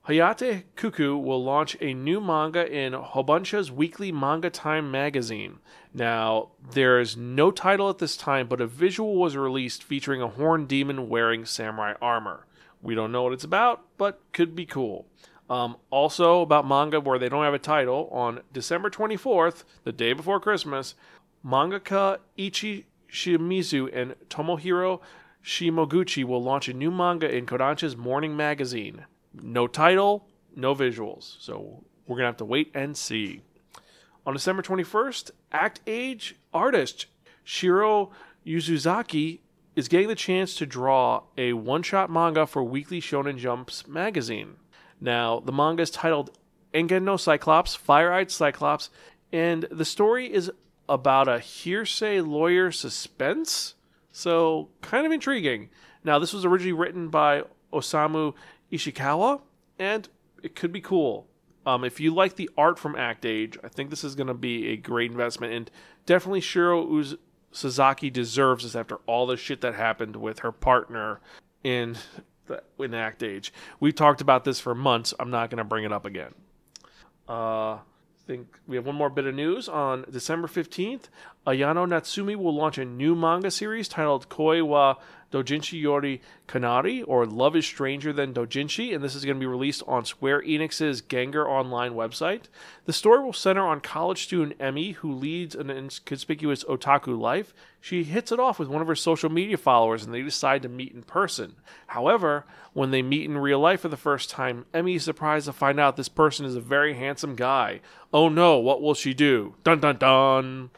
Hayate 0.07 0.63
Kuku 0.75 1.21
will 1.21 1.43
launch 1.43 1.75
a 1.81 1.93
new 1.93 2.21
manga 2.21 2.71
in 2.71 2.93
Houbunsha's 2.93 3.71
weekly 3.71 4.11
Manga 4.11 4.49
Time 4.49 4.89
magazine. 4.89 5.59
Now, 5.93 6.49
there 6.71 6.99
is 6.99 7.17
no 7.17 7.51
title 7.51 7.89
at 7.89 7.97
this 7.97 8.15
time, 8.15 8.47
but 8.47 8.61
a 8.61 8.67
visual 8.67 9.15
was 9.15 9.35
released 9.35 9.83
featuring 9.83 10.21
a 10.21 10.27
horned 10.27 10.67
demon 10.67 11.09
wearing 11.09 11.45
samurai 11.45 11.93
armor. 12.01 12.45
We 12.81 12.95
don't 12.95 13.11
know 13.11 13.23
what 13.23 13.33
it's 13.33 13.43
about, 13.43 13.85
but 13.97 14.21
could 14.31 14.55
be 14.55 14.65
cool. 14.65 15.07
Um, 15.49 15.77
also, 15.89 16.41
about 16.41 16.67
manga 16.67 16.99
where 16.99 17.17
they 17.17 17.27
don't 17.27 17.43
have 17.43 17.55
a 17.55 17.59
title, 17.59 18.07
on 18.11 18.41
December 18.53 18.89
24th, 18.91 19.63
the 19.83 19.91
day 19.91 20.13
before 20.13 20.39
Christmas, 20.39 20.93
mangaka 21.43 22.19
Ichi 22.37 22.85
Shimizu 23.11 23.89
and 23.91 24.15
Tomohiro 24.29 25.01
Shimoguchi 25.43 26.23
will 26.23 26.43
launch 26.43 26.67
a 26.67 26.73
new 26.73 26.91
manga 26.91 27.33
in 27.33 27.47
Kodansha's 27.47 27.97
morning 27.97 28.37
magazine. 28.37 29.05
No 29.33 29.67
title, 29.67 30.27
no 30.55 30.75
visuals. 30.75 31.37
So 31.39 31.83
we're 32.05 32.17
going 32.17 32.25
to 32.25 32.29
have 32.29 32.37
to 32.37 32.45
wait 32.45 32.71
and 32.75 32.95
see. 32.95 33.41
On 34.29 34.33
December 34.35 34.61
21st, 34.61 35.31
Act 35.51 35.79
Age 35.87 36.35
artist 36.53 37.07
Shiro 37.43 38.11
Yuzuzaki 38.45 39.39
is 39.75 39.87
getting 39.87 40.07
the 40.07 40.13
chance 40.13 40.53
to 40.53 40.67
draw 40.67 41.23
a 41.35 41.53
one 41.53 41.81
shot 41.81 42.11
manga 42.11 42.45
for 42.45 42.63
Weekly 42.63 43.01
Shonen 43.01 43.39
Jump's 43.39 43.87
magazine. 43.87 44.57
Now, 45.01 45.39
the 45.39 45.51
manga 45.51 45.81
is 45.81 45.89
titled 45.89 46.37
Engen 46.75 47.05
no 47.05 47.17
Cyclops, 47.17 47.73
Fire 47.73 48.13
Eyed 48.13 48.29
Cyclops, 48.29 48.91
and 49.33 49.63
the 49.71 49.83
story 49.83 50.31
is 50.31 50.51
about 50.87 51.27
a 51.27 51.39
hearsay 51.39 52.21
lawyer 52.21 52.71
suspense. 52.71 53.73
So, 54.11 54.69
kind 54.81 55.07
of 55.07 55.11
intriguing. 55.11 55.71
Now, 56.03 56.19
this 56.19 56.33
was 56.33 56.45
originally 56.45 56.73
written 56.73 57.09
by 57.09 57.45
Osamu 57.73 58.35
Ishikawa, 58.71 59.41
and 59.79 60.07
it 60.43 60.55
could 60.55 60.71
be 60.71 60.81
cool. 60.81 61.28
Um, 61.69 61.83
if 61.83 61.99
you 61.99 62.11
like 62.11 62.35
the 62.35 62.49
art 62.57 62.79
from 62.79 62.95
Act 62.95 63.27
Age, 63.27 63.55
I 63.63 63.67
think 63.67 63.91
this 63.91 64.03
is 64.03 64.15
going 64.15 64.25
to 64.25 64.33
be 64.33 64.69
a 64.69 64.75
great 64.75 65.11
investment, 65.11 65.53
and 65.53 65.69
definitely 66.07 66.41
Shiro 66.41 66.81
Uz- 66.97 67.17
Suzaki 67.53 68.11
deserves 68.11 68.63
this 68.63 68.75
after 68.75 68.95
all 69.05 69.27
the 69.27 69.37
shit 69.37 69.61
that 69.61 69.75
happened 69.75 70.15
with 70.15 70.39
her 70.39 70.51
partner 70.51 71.19
in 71.63 71.95
the, 72.47 72.63
in 72.79 72.95
Act 72.95 73.21
Age. 73.21 73.53
We've 73.79 73.93
talked 73.93 74.19
about 74.19 74.45
this 74.45 74.59
for 74.59 74.73
months. 74.73 75.13
I'm 75.19 75.29
not 75.29 75.51
going 75.51 75.59
to 75.59 75.63
bring 75.63 75.83
it 75.83 75.93
up 75.93 76.05
again. 76.05 76.33
Uh, 77.27 77.73
I 77.73 77.81
think 78.25 78.47
we 78.65 78.75
have 78.75 78.87
one 78.87 78.95
more 78.95 79.11
bit 79.11 79.25
of 79.25 79.35
news 79.35 79.69
on 79.69 80.05
December 80.09 80.47
15th. 80.47 81.03
Ayano 81.49 81.87
Natsumi 81.87 82.35
will 82.35 82.53
launch 82.53 82.77
a 82.77 82.85
new 82.85 83.15
manga 83.15 83.49
series 83.49 83.87
titled 83.87 84.29
Koi 84.29 84.63
wa 84.63 84.97
Dojinshi 85.31 85.81
Yori 85.81 86.21
Kanari, 86.47 87.03
or 87.07 87.25
Love 87.25 87.55
is 87.55 87.65
Stranger 87.65 88.13
Than 88.13 88.35
Dojinshi, 88.35 88.93
and 88.93 89.03
this 89.03 89.15
is 89.15 89.25
going 89.25 89.37
to 89.37 89.39
be 89.39 89.47
released 89.47 89.81
on 89.87 90.05
Square 90.05 90.43
Enix's 90.43 91.01
Gangan 91.01 91.47
Online 91.47 91.93
website. 91.93 92.43
The 92.85 92.93
story 92.93 93.23
will 93.23 93.33
center 93.33 93.65
on 93.65 93.81
college 93.81 94.25
student 94.25 94.57
Emmy, 94.59 94.91
who 94.91 95.11
leads 95.11 95.55
an 95.55 95.71
inconspicuous 95.71 96.63
otaku 96.65 97.19
life. 97.19 97.51
She 97.81 98.03
hits 98.03 98.31
it 98.31 98.39
off 98.39 98.59
with 98.59 98.69
one 98.69 98.83
of 98.83 98.87
her 98.87 98.95
social 98.95 99.31
media 99.31 99.57
followers, 99.57 100.05
and 100.05 100.13
they 100.13 100.21
decide 100.21 100.61
to 100.61 100.69
meet 100.69 100.93
in 100.93 101.01
person. 101.01 101.55
However, 101.87 102.45
when 102.73 102.91
they 102.91 103.01
meet 103.01 103.25
in 103.25 103.39
real 103.39 103.59
life 103.59 103.81
for 103.81 103.89
the 103.89 103.97
first 103.97 104.29
time, 104.29 104.67
Emmy 104.71 104.95
is 104.95 105.03
surprised 105.03 105.47
to 105.47 105.53
find 105.53 105.79
out 105.79 105.97
this 105.97 106.09
person 106.09 106.45
is 106.45 106.55
a 106.55 106.61
very 106.61 106.93
handsome 106.93 107.35
guy. 107.35 107.81
Oh 108.13 108.29
no, 108.29 108.59
what 108.59 108.83
will 108.83 108.93
she 108.93 109.15
do? 109.15 109.55
Dun 109.63 109.79
dun 109.79 109.97
dun! 109.97 110.69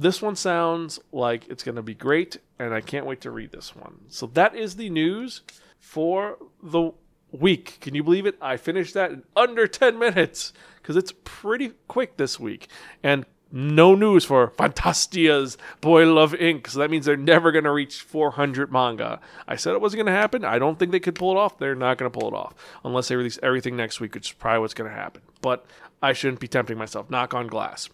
This 0.00 0.22
one 0.22 0.36
sounds 0.36 1.00
like 1.10 1.48
it's 1.48 1.64
going 1.64 1.74
to 1.74 1.82
be 1.82 1.92
great, 1.92 2.38
and 2.56 2.72
I 2.72 2.80
can't 2.80 3.04
wait 3.04 3.20
to 3.22 3.32
read 3.32 3.50
this 3.50 3.74
one. 3.74 4.02
So 4.06 4.26
that 4.28 4.54
is 4.54 4.76
the 4.76 4.90
news 4.90 5.40
for 5.80 6.38
the 6.62 6.92
week. 7.32 7.78
Can 7.80 7.96
you 7.96 8.04
believe 8.04 8.24
it? 8.24 8.36
I 8.40 8.58
finished 8.58 8.94
that 8.94 9.10
in 9.10 9.24
under 9.34 9.66
10 9.66 9.98
minutes 9.98 10.52
because 10.76 10.94
it's 10.94 11.12
pretty 11.24 11.72
quick 11.88 12.16
this 12.16 12.38
week. 12.38 12.68
And 13.02 13.26
no 13.50 13.96
news 13.96 14.24
for 14.24 14.52
Fantastia's 14.56 15.58
Boy 15.80 16.06
Love 16.06 16.32
Inc. 16.32 16.68
So 16.68 16.78
that 16.78 16.90
means 16.90 17.04
they're 17.04 17.16
never 17.16 17.50
going 17.50 17.64
to 17.64 17.72
reach 17.72 18.02
400 18.02 18.70
manga. 18.70 19.18
I 19.48 19.56
said 19.56 19.72
it 19.72 19.80
wasn't 19.80 20.04
going 20.04 20.14
to 20.14 20.20
happen. 20.20 20.44
I 20.44 20.60
don't 20.60 20.78
think 20.78 20.92
they 20.92 21.00
could 21.00 21.16
pull 21.16 21.32
it 21.32 21.38
off. 21.38 21.58
They're 21.58 21.74
not 21.74 21.98
going 21.98 22.08
to 22.08 22.16
pull 22.16 22.28
it 22.28 22.34
off 22.34 22.54
unless 22.84 23.08
they 23.08 23.16
release 23.16 23.40
everything 23.42 23.74
next 23.74 23.98
week, 23.98 24.14
which 24.14 24.30
is 24.30 24.32
probably 24.32 24.60
what's 24.60 24.74
going 24.74 24.90
to 24.90 24.96
happen. 24.96 25.22
But 25.40 25.66
I 26.00 26.12
shouldn't 26.12 26.38
be 26.38 26.46
tempting 26.46 26.78
myself. 26.78 27.10
Knock 27.10 27.34
on 27.34 27.48
glass. 27.48 27.88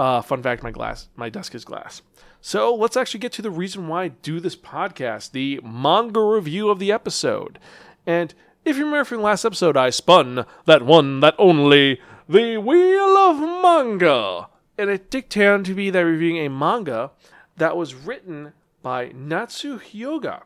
Uh, 0.00 0.22
fun 0.22 0.42
fact: 0.42 0.62
my 0.62 0.70
glass, 0.70 1.08
my 1.14 1.28
desk 1.28 1.54
is 1.54 1.62
glass. 1.62 2.00
So 2.40 2.74
let's 2.74 2.96
actually 2.96 3.20
get 3.20 3.32
to 3.32 3.42
the 3.42 3.50
reason 3.50 3.86
why 3.86 4.04
I 4.04 4.08
do 4.08 4.40
this 4.40 4.56
podcast, 4.56 5.32
the 5.32 5.60
manga 5.62 6.20
review 6.20 6.70
of 6.70 6.78
the 6.78 6.90
episode. 6.90 7.58
And 8.06 8.32
if 8.64 8.78
you 8.78 8.86
remember 8.86 9.04
from 9.04 9.20
last 9.20 9.44
episode, 9.44 9.76
I 9.76 9.90
spun 9.90 10.46
that 10.64 10.86
one, 10.86 11.20
that 11.20 11.34
only, 11.38 12.00
the 12.26 12.56
Wheel 12.56 13.14
of 13.18 13.40
Manga. 13.40 14.48
And 14.78 14.88
it 14.88 15.10
did 15.10 15.28
turn 15.28 15.64
to 15.64 15.74
be 15.74 15.90
that 15.90 16.00
reviewing 16.00 16.38
a 16.38 16.48
manga 16.48 17.10
that 17.58 17.76
was 17.76 17.94
written 17.94 18.54
by 18.80 19.12
Natsu 19.14 19.78
Hyoga 19.78 20.44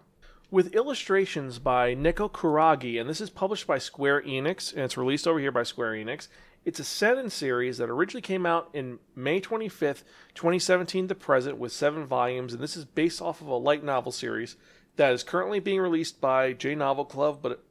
with 0.50 0.75
illustrations 0.75 1.61
by 1.61 1.94
Neko 1.94 2.28
Kuragi. 2.28 3.00
And 3.00 3.08
this 3.08 3.20
is 3.20 3.30
published 3.30 3.68
by 3.68 3.78
Square 3.78 4.23
Enix, 4.23 4.73
and 4.73 4.82
it's 4.82 4.96
released 4.96 5.28
over 5.28 5.38
here 5.38 5.52
by 5.52 5.62
Square 5.62 5.92
Enix. 5.92 6.26
It's 6.64 6.80
a 6.80 6.85
seven 6.85 7.28
series 7.28 7.76
that 7.76 7.90
originally 7.90 8.23
came 8.23 8.47
out 8.47 8.71
in 8.73 8.99
May 9.14 9.38
25th, 9.38 10.02
2017 10.35 11.09
to 11.09 11.14
present 11.14 11.59
with 11.59 11.73
seven 11.73 12.06
volumes, 12.06 12.54
and 12.54 12.62
this 12.62 12.75
is 12.75 12.87
based 12.87 13.21
off 13.21 13.42
of 13.42 13.49
a 13.49 13.56
light 13.56 13.85
novel 13.85 14.12
series 14.12 14.56
that 14.97 15.12
is 15.12 15.23
currently 15.23 15.61
being 15.61 15.80
released 15.80 16.23
by 16.23 16.54
J 16.54 16.75
Novel 16.75 17.04
Club, 17.04 17.40
but 17.42 17.62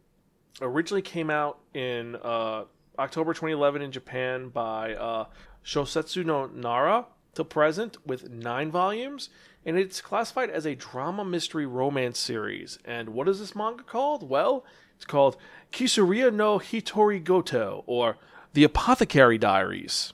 originally 0.62 1.02
came 1.02 1.32
out 1.32 1.58
in 1.74 2.18
uh, 2.18 2.66
October 3.00 3.34
2011 3.34 3.82
in 3.82 3.92
Japan 3.92 4.50
by 4.50 4.94
uh, 4.94 5.26
Shosetsu 5.66 6.24
no 6.24 6.46
Nara 6.46 7.08
to 7.34 7.44
present 7.44 7.98
with 8.06 8.30
nine 8.30 8.70
volumes, 8.70 9.30
and 9.66 9.76
it's 9.76 10.02
classified 10.02 10.52
as 10.52 10.68
a 10.68 10.76
drama 10.76 11.26
mystery 11.26 11.66
romance 11.66 12.20
series. 12.20 12.78
And 12.86 13.10
what 13.10 13.28
is 13.28 13.40
this 13.40 13.56
manga 13.56 13.82
called? 13.82 14.30
Well, 14.30 14.64
it's 14.96 15.06
called 15.06 15.38
Kusuriya 15.72 16.32
no 16.32 16.60
Hitori 16.60 17.24
Goto, 17.24 17.84
or 17.88 18.18
the 18.54 18.64
Apothecary 18.64 19.38
Diaries. 19.38 20.14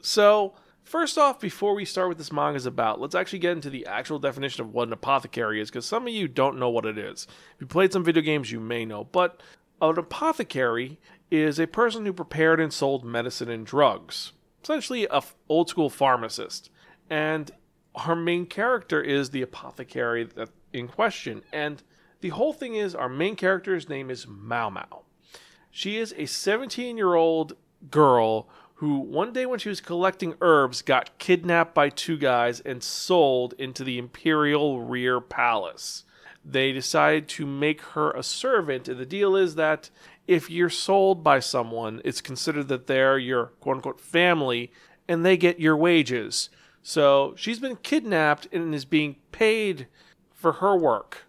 So, 0.00 0.54
first 0.82 1.18
off, 1.18 1.38
before 1.38 1.74
we 1.74 1.84
start 1.84 2.08
what 2.08 2.18
this 2.18 2.32
manga 2.32 2.56
is 2.56 2.66
about, 2.66 3.00
let's 3.00 3.14
actually 3.14 3.38
get 3.38 3.52
into 3.52 3.70
the 3.70 3.86
actual 3.86 4.18
definition 4.18 4.62
of 4.62 4.72
what 4.72 4.88
an 4.88 4.92
apothecary 4.92 5.60
is, 5.60 5.70
because 5.70 5.86
some 5.86 6.06
of 6.06 6.12
you 6.12 6.28
don't 6.28 6.58
know 6.58 6.70
what 6.70 6.86
it 6.86 6.98
is. 6.98 7.26
If 7.54 7.60
you 7.60 7.66
played 7.66 7.92
some 7.92 8.04
video 8.04 8.22
games, 8.22 8.50
you 8.50 8.58
may 8.58 8.84
know, 8.84 9.04
but 9.04 9.42
an 9.80 9.98
apothecary 9.98 10.98
is 11.30 11.58
a 11.58 11.66
person 11.66 12.04
who 12.04 12.12
prepared 12.12 12.60
and 12.60 12.72
sold 12.72 13.04
medicine 13.04 13.50
and 13.50 13.66
drugs. 13.66 14.32
Essentially, 14.62 15.06
a 15.10 15.22
old 15.48 15.68
school 15.68 15.90
pharmacist. 15.90 16.70
And 17.10 17.50
our 17.94 18.16
main 18.16 18.46
character 18.46 19.02
is 19.02 19.30
the 19.30 19.42
apothecary 19.42 20.28
in 20.72 20.88
question. 20.88 21.42
And 21.52 21.82
the 22.20 22.30
whole 22.30 22.52
thing 22.52 22.76
is 22.76 22.94
our 22.94 23.08
main 23.08 23.36
character's 23.36 23.88
name 23.88 24.10
is 24.10 24.26
Mao 24.26 24.70
Mao. 24.70 25.01
She 25.74 25.96
is 25.96 26.14
a 26.18 26.26
17 26.26 26.98
year 26.98 27.14
old 27.14 27.56
girl 27.90 28.46
who, 28.74 28.98
one 28.98 29.32
day 29.32 29.46
when 29.46 29.58
she 29.58 29.70
was 29.70 29.80
collecting 29.80 30.34
herbs, 30.42 30.82
got 30.82 31.16
kidnapped 31.18 31.74
by 31.74 31.88
two 31.88 32.18
guys 32.18 32.60
and 32.60 32.82
sold 32.82 33.54
into 33.58 33.82
the 33.82 33.96
Imperial 33.96 34.82
Rear 34.82 35.18
Palace. 35.18 36.04
They 36.44 36.72
decided 36.72 37.26
to 37.28 37.46
make 37.46 37.80
her 37.80 38.10
a 38.10 38.22
servant, 38.22 38.86
and 38.86 38.98
the 39.00 39.06
deal 39.06 39.34
is 39.34 39.54
that 39.54 39.88
if 40.26 40.50
you're 40.50 40.68
sold 40.68 41.24
by 41.24 41.40
someone, 41.40 42.02
it's 42.04 42.20
considered 42.20 42.68
that 42.68 42.86
they're 42.86 43.18
your 43.18 43.46
quote 43.60 43.76
unquote 43.76 44.00
family 44.00 44.72
and 45.08 45.24
they 45.24 45.38
get 45.38 45.58
your 45.58 45.76
wages. 45.76 46.50
So 46.82 47.32
she's 47.36 47.60
been 47.60 47.76
kidnapped 47.76 48.46
and 48.52 48.74
is 48.74 48.84
being 48.84 49.16
paid 49.30 49.86
for 50.30 50.52
her 50.54 50.76
work, 50.76 51.24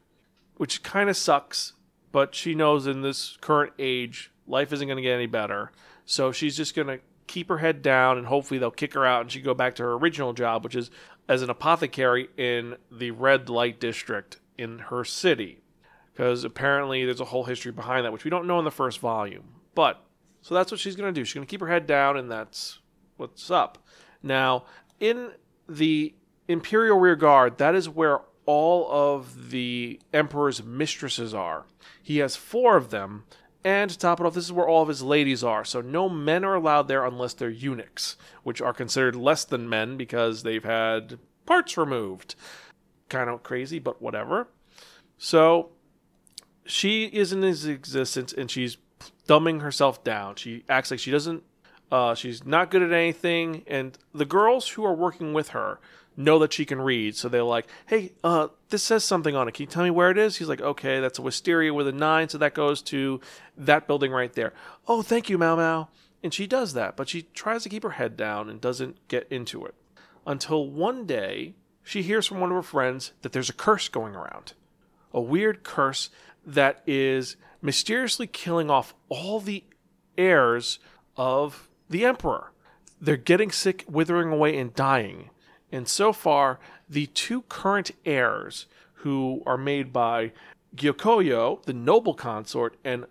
which 0.57 0.83
kind 0.83 1.09
of 1.09 1.15
sucks, 1.15 1.73
but 2.11 2.35
she 2.35 2.55
knows 2.55 2.87
in 2.87 3.01
this 3.03 3.37
current 3.39 3.73
age 3.79 4.31
life 4.47 4.73
isn't 4.73 4.87
going 4.87 4.97
to 4.97 5.03
get 5.03 5.13
any 5.13 5.25
better. 5.25 5.71
So 6.05 6.31
she's 6.31 6.57
just 6.57 6.75
going 6.75 6.87
to 6.87 6.99
keep 7.27 7.49
her 7.49 7.59
head 7.59 7.81
down 7.81 8.17
and 8.17 8.27
hopefully 8.27 8.59
they'll 8.59 8.71
kick 8.71 8.93
her 8.93 9.05
out 9.05 9.21
and 9.21 9.31
she 9.31 9.41
go 9.41 9.53
back 9.53 9.75
to 9.75 9.83
her 9.83 9.93
original 9.93 10.33
job, 10.33 10.63
which 10.63 10.75
is 10.75 10.91
as 11.27 11.41
an 11.41 11.49
apothecary 11.49 12.29
in 12.37 12.75
the 12.91 13.11
red 13.11 13.49
light 13.49 13.79
district 13.79 14.39
in 14.57 14.79
her 14.79 15.03
city. 15.03 15.61
Because 16.11 16.43
apparently 16.43 17.05
there's 17.05 17.21
a 17.21 17.25
whole 17.25 17.45
history 17.45 17.71
behind 17.71 18.05
that, 18.05 18.13
which 18.13 18.23
we 18.23 18.29
don't 18.29 18.45
know 18.45 18.59
in 18.59 18.65
the 18.65 18.71
first 18.71 18.99
volume. 18.99 19.45
But, 19.73 20.03
so 20.41 20.53
that's 20.53 20.69
what 20.69 20.79
she's 20.79 20.95
going 20.95 21.11
to 21.11 21.19
do. 21.19 21.25
She's 21.25 21.33
going 21.33 21.47
to 21.47 21.49
keep 21.49 21.61
her 21.61 21.69
head 21.69 21.87
down 21.87 22.17
and 22.17 22.29
that's 22.29 22.79
what's 23.17 23.49
up. 23.49 23.79
Now, 24.21 24.65
in 24.99 25.31
the 25.67 26.13
Imperial 26.47 26.99
Rear 26.99 27.15
Guard, 27.15 27.57
that 27.57 27.73
is 27.73 27.89
where 27.89 28.19
all 28.45 28.91
of 28.91 29.49
the 29.51 29.99
Emperor's 30.13 30.63
mistresses 30.63 31.33
are. 31.33 31.65
He 32.01 32.17
has 32.17 32.35
four 32.35 32.75
of 32.75 32.89
them, 32.89 33.23
And 33.65 33.89
to 33.89 33.97
top 33.97 34.19
it 34.19 34.25
off, 34.25 34.33
this 34.33 34.43
is 34.43 34.51
where 34.51 34.67
all 34.67 34.81
of 34.81 34.89
his 34.89 35.01
ladies 35.01 35.43
are. 35.43 35.63
So 35.63 35.79
no 35.79 36.09
men 36.09 36.43
are 36.43 36.55
allowed 36.55 36.87
there 36.87 37.05
unless 37.05 37.33
they're 37.33 37.49
eunuchs, 37.49 38.17
which 38.43 38.61
are 38.61 38.73
considered 38.73 39.15
less 39.15 39.45
than 39.45 39.69
men 39.69 39.95
because 39.95 40.43
they've 40.43 40.63
had 40.63 41.17
parts 41.45 41.77
removed. 41.77 42.35
Kind 43.07 43.29
of 43.29 43.43
crazy, 43.43 43.79
but 43.79 44.01
whatever. 44.01 44.47
So 45.17 45.69
she 46.65 47.05
is 47.05 47.31
in 47.31 47.41
his 47.41 47.65
existence 47.65 48.33
and 48.33 48.51
she's 48.51 48.77
dumbing 49.27 49.61
herself 49.61 50.03
down. 50.03 50.35
She 50.35 50.65
acts 50.67 50.91
like 50.91 50.99
she 50.99 51.11
doesn't, 51.11 51.43
uh, 51.89 52.15
she's 52.15 52.45
not 52.45 52.69
good 52.69 52.81
at 52.81 52.91
anything. 52.91 53.63
And 53.67 53.97
the 54.13 54.25
girls 54.25 54.69
who 54.69 54.83
are 54.83 54.93
working 54.93 55.33
with 55.33 55.49
her 55.49 55.79
know 56.15 56.39
that 56.39 56.53
she 56.53 56.65
can 56.65 56.81
read. 56.81 57.15
So 57.15 57.29
they're 57.29 57.43
like, 57.43 57.67
hey, 57.87 58.13
uh, 58.23 58.47
this 58.69 58.83
says 58.83 59.03
something 59.03 59.35
on 59.35 59.47
it. 59.47 59.53
Can 59.53 59.63
you 59.63 59.67
tell 59.67 59.83
me 59.83 59.91
where 59.91 60.11
it 60.11 60.17
is? 60.17 60.37
He's 60.37 60.47
like, 60.49 60.61
okay, 60.61 60.99
that's 60.99 61.19
a 61.19 61.23
wisteria 61.23 61.73
with 61.73 61.87
a 61.87 61.91
nine. 61.91 62.29
So 62.29 62.37
that 62.37 62.53
goes 62.53 62.81
to 62.83 63.19
that 63.57 63.87
building 63.87 64.11
right 64.11 64.33
there. 64.33 64.53
Oh, 64.87 65.01
thank 65.01 65.29
you, 65.29 65.37
Mao 65.37 65.55
Mao. 65.55 65.89
And 66.21 66.33
she 66.33 66.47
does 66.47 66.73
that, 66.73 66.95
but 66.95 67.09
she 67.09 67.23
tries 67.33 67.63
to 67.63 67.69
keep 67.69 67.83
her 67.83 67.91
head 67.91 68.15
down 68.15 68.49
and 68.49 68.61
doesn't 68.61 69.07
get 69.09 69.27
into 69.29 69.65
it. 69.65 69.75
Until 70.25 70.69
one 70.69 71.05
day, 71.05 71.55
she 71.83 72.01
hears 72.01 72.25
from 72.25 72.39
one 72.39 72.49
of 72.49 72.55
her 72.55 72.63
friends 72.63 73.11
that 73.21 73.33
there's 73.33 73.49
a 73.49 73.53
curse 73.53 73.89
going 73.89 74.15
around. 74.15 74.53
A 75.13 75.19
weird 75.19 75.63
curse 75.63 76.09
that 76.45 76.81
is 76.87 77.35
mysteriously 77.61 78.25
killing 78.25 78.69
off 78.69 78.93
all 79.09 79.39
the 79.41 79.65
heirs 80.17 80.79
of 81.17 81.69
the 81.89 82.05
emperor. 82.05 82.51
They're 83.01 83.17
getting 83.17 83.51
sick, 83.51 83.83
withering 83.89 84.31
away, 84.31 84.57
and 84.57 84.73
dying. 84.73 85.29
And 85.73 85.87
so 85.87 86.13
far, 86.13 86.59
the 86.87 87.07
two 87.07 87.41
current 87.49 87.91
heirs, 88.05 88.67
who 88.97 89.41
are 89.47 89.57
made 89.57 89.91
by 89.91 90.31
Gyokoyo, 90.75 91.63
the 91.63 91.73
noble 91.73 92.13
consort, 92.13 92.77
and 92.83 93.05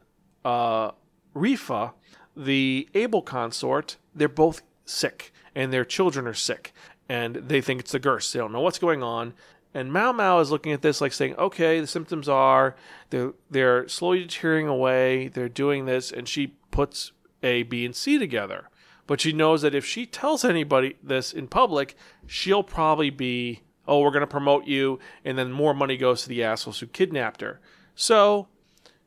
uh, 0.45 0.93
Rifa, 1.35 1.93
the 2.37 2.89
able 2.95 3.21
consort, 3.21 3.97
they're 4.15 4.29
both 4.29 4.63
sick, 4.85 5.33
and 5.57 5.73
their 5.73 5.85
children 5.85 6.27
are 6.29 6.35
sick, 6.35 6.73
and 7.09 7.35
they 7.35 7.61
think 7.61 7.81
it's 7.81 7.93
the 7.93 7.99
curse. 8.01 8.33
They 8.33 8.39
don't 8.39 8.53
know 8.53 8.61
what's 8.61 8.79
going 8.79 9.03
on. 9.03 9.35
And 9.75 9.93
Mao 9.93 10.13
Mao 10.13 10.39
is 10.39 10.53
looking 10.53 10.73
at 10.73 10.83
this 10.83 11.01
like 11.01 11.13
saying, 11.13 11.35
"Okay, 11.37 11.81
the 11.81 11.87
symptoms 11.87 12.29
are 12.29 12.77
they're 13.11 13.33
they're 13.51 13.89
slowly 13.89 14.21
deteriorating 14.21 14.69
away. 14.69 15.29
They're 15.29 15.49
doing 15.49 15.87
this," 15.87 16.13
and 16.13 16.29
she 16.29 16.55
puts 16.71 17.11
A, 17.43 17.65
B, 17.65 17.85
and 17.85 17.97
C 17.97 18.19
together. 18.19 18.69
But 19.13 19.21
she 19.21 19.35
knows 19.35 19.61
that 19.61 19.75
if 19.75 19.85
she 19.85 20.07
tells 20.07 20.43
anybody 20.43 20.97
this 21.03 21.35
in 21.35 21.47
public, 21.47 21.95
she'll 22.27 22.63
probably 22.63 23.11
be, 23.11 23.61
oh, 23.87 24.01
we're 24.01 24.11
going 24.11 24.23
to 24.23 24.27
promote 24.27 24.65
you, 24.65 25.01
and 25.23 25.37
then 25.37 25.53
more 25.53 25.75
money 25.75 25.99
goes 25.99 26.23
to 26.23 26.31
the 26.31 26.43
assholes 26.43 26.81
who 26.81 26.87
kidnapped 26.87 27.43
her. 27.43 27.61
So 27.95 28.49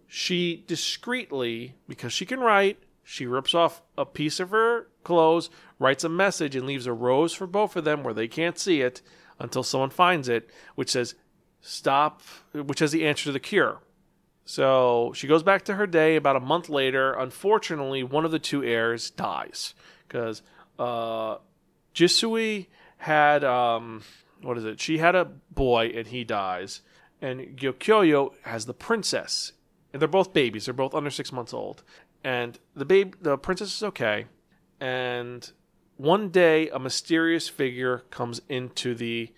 she 0.06 0.64
discreetly, 0.68 1.74
because 1.88 2.14
she 2.14 2.24
can 2.24 2.40
write, 2.40 2.84
she 3.04 3.26
rips 3.26 3.56
off 3.56 3.82
a 3.98 4.06
piece 4.06 4.40
of 4.40 4.52
her 4.52 4.90
clothes, 5.04 5.50
writes 5.80 6.04
a 6.04 6.10
message, 6.10 6.56
and 6.56 6.68
leaves 6.68 6.86
a 6.86 6.94
rose 6.94 7.34
for 7.34 7.48
both 7.48 7.76
of 7.76 7.84
them 7.84 8.04
where 8.04 8.14
they 8.14 8.28
can't 8.28 8.60
see 8.60 8.82
it 8.82 9.02
until 9.40 9.64
someone 9.64 9.90
finds 9.90 10.30
it, 10.30 10.52
which 10.76 10.92
says, 10.92 11.16
stop, 11.62 12.22
which 12.54 12.78
has 12.78 12.92
the 12.92 13.08
answer 13.08 13.24
to 13.24 13.32
the 13.32 13.40
cure. 13.40 13.80
So 14.46 15.14
she 15.16 15.26
goes 15.26 15.42
back 15.42 15.66
to 15.66 15.74
her 15.74 15.88
day. 15.88 16.16
About 16.16 16.36
a 16.36 16.40
month 16.40 16.70
later, 16.70 17.14
unfortunately, 17.14 18.04
one 18.04 18.24
of 18.24 18.30
the 18.30 18.38
two 18.38 18.64
heirs 18.64 19.10
dies 19.10 19.74
because 20.08 20.42
uh, 20.80 21.38
Jisui 21.94 22.68
had 22.98 23.44
um, 23.44 24.04
what 24.42 24.58
is 24.58 24.66
it? 24.66 24.80
She 24.80 24.98
had 24.98 25.16
a 25.16 25.26
boy 25.26 25.92
and 25.96 26.08
he 26.08 26.24
dies, 26.24 26.82
and 27.22 27.58
Gyokyoyo 27.58 28.34
has 28.44 28.66
the 28.66 28.74
princess, 28.74 29.54
and 29.94 30.02
they're 30.02 30.08
both 30.08 30.34
babies. 30.34 30.66
They're 30.66 30.74
both 30.74 30.96
under 30.96 31.10
six 31.10 31.32
months 31.32 31.54
old, 31.54 31.84
and 32.24 32.60
the 32.76 32.86
babe, 32.86 33.16
the 33.22 33.38
princess 33.38 33.76
is 33.76 33.84
okay, 33.84 34.26
and 34.80 35.52
one 35.98 36.30
day 36.30 36.70
a 36.70 36.80
mysterious 36.80 37.48
figure 37.48 38.00
comes 38.12 38.42
into 38.50 38.96
the 38.96 39.32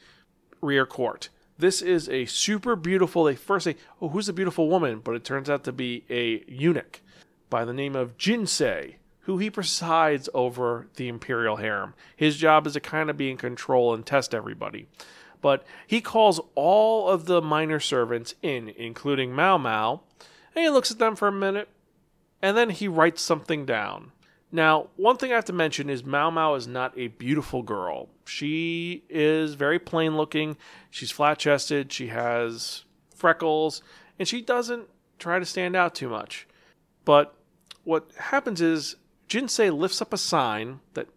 rear 0.62 0.86
court 0.86 1.30
this 1.58 1.82
is 1.82 2.08
a 2.10 2.26
super 2.26 2.76
beautiful. 2.76 3.24
They 3.24 3.36
first 3.36 3.64
say, 3.64 3.76
"Oh, 4.02 4.10
who's 4.10 4.30
a 4.30 4.34
beautiful 4.34 4.70
woman?" 4.70 5.00
But 5.00 5.16
it 5.16 5.24
turns 5.24 5.50
out 5.50 5.64
to 5.66 5.72
be 5.72 6.04
a 6.10 6.44
eunuch 6.48 7.02
by 7.50 7.66
the 7.66 7.74
name 7.74 7.96
of 7.96 8.18
Jinsei, 8.18 8.96
who 9.28 9.38
he 9.38 9.50
presides 9.50 10.30
over 10.34 10.88
the 10.96 11.10
imperial 11.10 11.58
harem. 11.58 11.94
His 12.16 12.38
job 12.38 12.66
is 12.66 12.74
to 12.74 12.80
kind 12.80 13.10
of 13.10 13.18
be 13.18 13.30
in 13.30 13.36
control 13.36 13.94
and 13.94 14.06
test 14.06 14.34
everybody. 14.34 14.88
But 15.42 15.66
he 15.86 16.00
calls 16.00 16.40
all 16.56 17.10
of 17.10 17.26
the 17.26 17.42
minor 17.42 17.82
servants 17.82 18.36
in, 18.42 18.70
including 18.70 19.34
Mao 19.34 19.58
Mao, 19.58 20.04
and 20.56 20.64
he 20.64 20.70
looks 20.70 20.92
at 20.92 20.98
them 20.98 21.18
for 21.18 21.28
a 21.28 21.34
minute, 21.34 21.68
and 22.42 22.56
then 22.56 22.70
he 22.70 22.88
writes 22.88 23.22
something 23.22 23.66
down. 23.66 24.14
Now, 24.50 24.88
one 24.96 25.18
thing 25.18 25.34
I 25.34 25.36
have 25.36 25.44
to 25.46 25.54
mention 25.54 25.90
is 25.90 26.06
Mao 26.06 26.30
Mao 26.30 26.56
is 26.56 26.66
not 26.66 26.98
a 26.98 27.10
beautiful 27.10 27.64
girl. 27.64 28.08
She 28.24 29.04
is 29.10 29.56
very 29.56 29.78
plain 29.78 30.16
looking. 30.16 30.56
She's 30.90 31.12
flat 31.12 31.38
chested. 31.38 31.92
She 31.92 32.08
has 32.08 32.86
freckles, 33.14 33.82
and 34.18 34.26
she 34.26 34.42
doesn't 34.42 34.88
try 35.20 35.38
to 35.38 35.46
stand 35.46 35.76
out 35.76 35.96
too 35.96 36.08
much. 36.08 36.48
But 37.04 37.36
what 37.84 38.10
happens 38.18 38.62
is 38.62 38.96
Jinsei 39.28 39.76
lifts 39.76 40.02
up 40.02 40.14
a 40.14 40.18
sign 40.18 40.80
that 40.94 41.08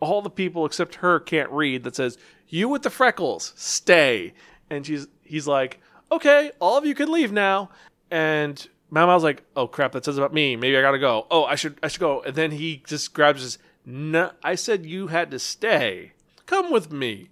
all 0.00 0.22
the 0.22 0.30
people 0.30 0.66
except 0.66 0.96
her 0.96 1.20
can't 1.20 1.50
read 1.50 1.84
that 1.84 1.96
says, 1.96 2.18
You 2.48 2.68
with 2.68 2.82
the 2.82 2.90
freckles, 2.90 3.52
stay. 3.56 4.34
And 4.68 4.86
she's 4.86 5.06
he's 5.22 5.46
like, 5.46 5.80
Okay, 6.10 6.50
all 6.60 6.76
of 6.76 6.84
you 6.84 6.94
can 6.94 7.10
leave 7.10 7.32
now. 7.32 7.70
And 8.10 8.68
Mao's 8.90 9.22
like, 9.22 9.44
"Oh 9.54 9.68
crap, 9.68 9.92
that 9.92 10.04
says 10.04 10.18
about 10.18 10.34
me. 10.34 10.56
Maybe 10.56 10.76
I 10.76 10.82
gotta 10.82 10.98
go. 10.98 11.26
Oh, 11.30 11.44
I 11.44 11.54
should, 11.54 11.78
I 11.82 11.88
should 11.88 12.00
go." 12.00 12.22
And 12.22 12.34
then 12.34 12.50
he 12.50 12.82
just 12.86 13.14
grabs 13.14 13.42
his. 13.42 13.58
No, 13.86 14.32
I 14.42 14.56
said 14.56 14.84
you 14.84 15.06
had 15.06 15.30
to 15.30 15.38
stay. 15.38 16.12
Come 16.46 16.72
with 16.72 16.90
me. 16.92 17.30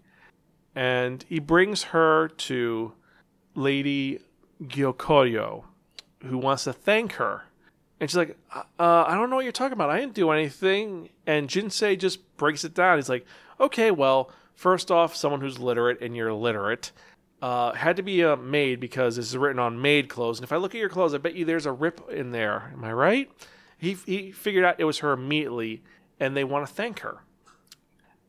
And 0.75 1.25
he 1.29 1.41
brings 1.41 1.85
her 1.85 2.29
to 2.29 2.93
Lady 3.55 4.21
Gyokoyo, 4.63 5.65
who 6.25 6.39
wants 6.39 6.65
to 6.65 6.73
thank 6.73 7.15
her. 7.15 7.45
And 8.01 8.09
she's 8.09 8.17
like, 8.17 8.37
uh, 8.55 8.63
I 8.79 9.15
don't 9.15 9.29
know 9.29 9.37
what 9.37 9.45
you're 9.45 9.53
talking 9.53 9.73
about. 9.73 9.91
I 9.91 9.99
didn't 9.99 10.15
do 10.15 10.31
anything. 10.31 11.11
And 11.27 11.49
Jinsei 11.49 11.99
just 11.99 12.37
breaks 12.37 12.65
it 12.65 12.75
down. 12.75 12.99
He's 12.99 13.09
like, 13.09 13.27
okay, 13.59 13.91
well, 13.91 14.31
first 14.55 14.91
off, 14.91 15.17
someone 15.17 15.41
who's 15.41 15.59
literate 15.59 16.01
and 16.01 16.17
you're 16.17 16.33
literate 16.33 16.93
uh, 17.43 17.73
had 17.73 17.97
to 17.97 18.03
be 18.03 18.21
a 18.23 18.37
maid 18.37 18.81
because 18.81 19.17
this 19.17 19.27
is 19.27 19.37
written 19.37 19.59
on 19.59 19.81
maid 19.81 20.09
clothes. 20.09 20.39
And 20.39 20.45
if 20.45 20.53
I 20.53 20.57
look 20.57 20.75
at 20.75 20.81
your 20.81 20.89
clothes, 20.89 21.15
I 21.15 21.19
bet 21.19 21.35
you 21.35 21.45
there's 21.45 21.67
a 21.67 21.73
rip 21.73 22.09
in 22.11 22.31
there. 22.31 22.71
Am 22.73 22.85
I 22.85 22.93
right? 22.93 23.31
He, 23.77 23.95
he 24.07 24.33
figured 24.33 24.65
out 24.65 24.77
it 24.79 24.85
was 24.85 24.99
her 24.99 25.13
immediately, 25.13 25.83
and 26.19 26.37
they 26.37 26.45
want 26.45 26.67
to 26.67 26.73
thank 26.73 27.01
her. 27.01 27.23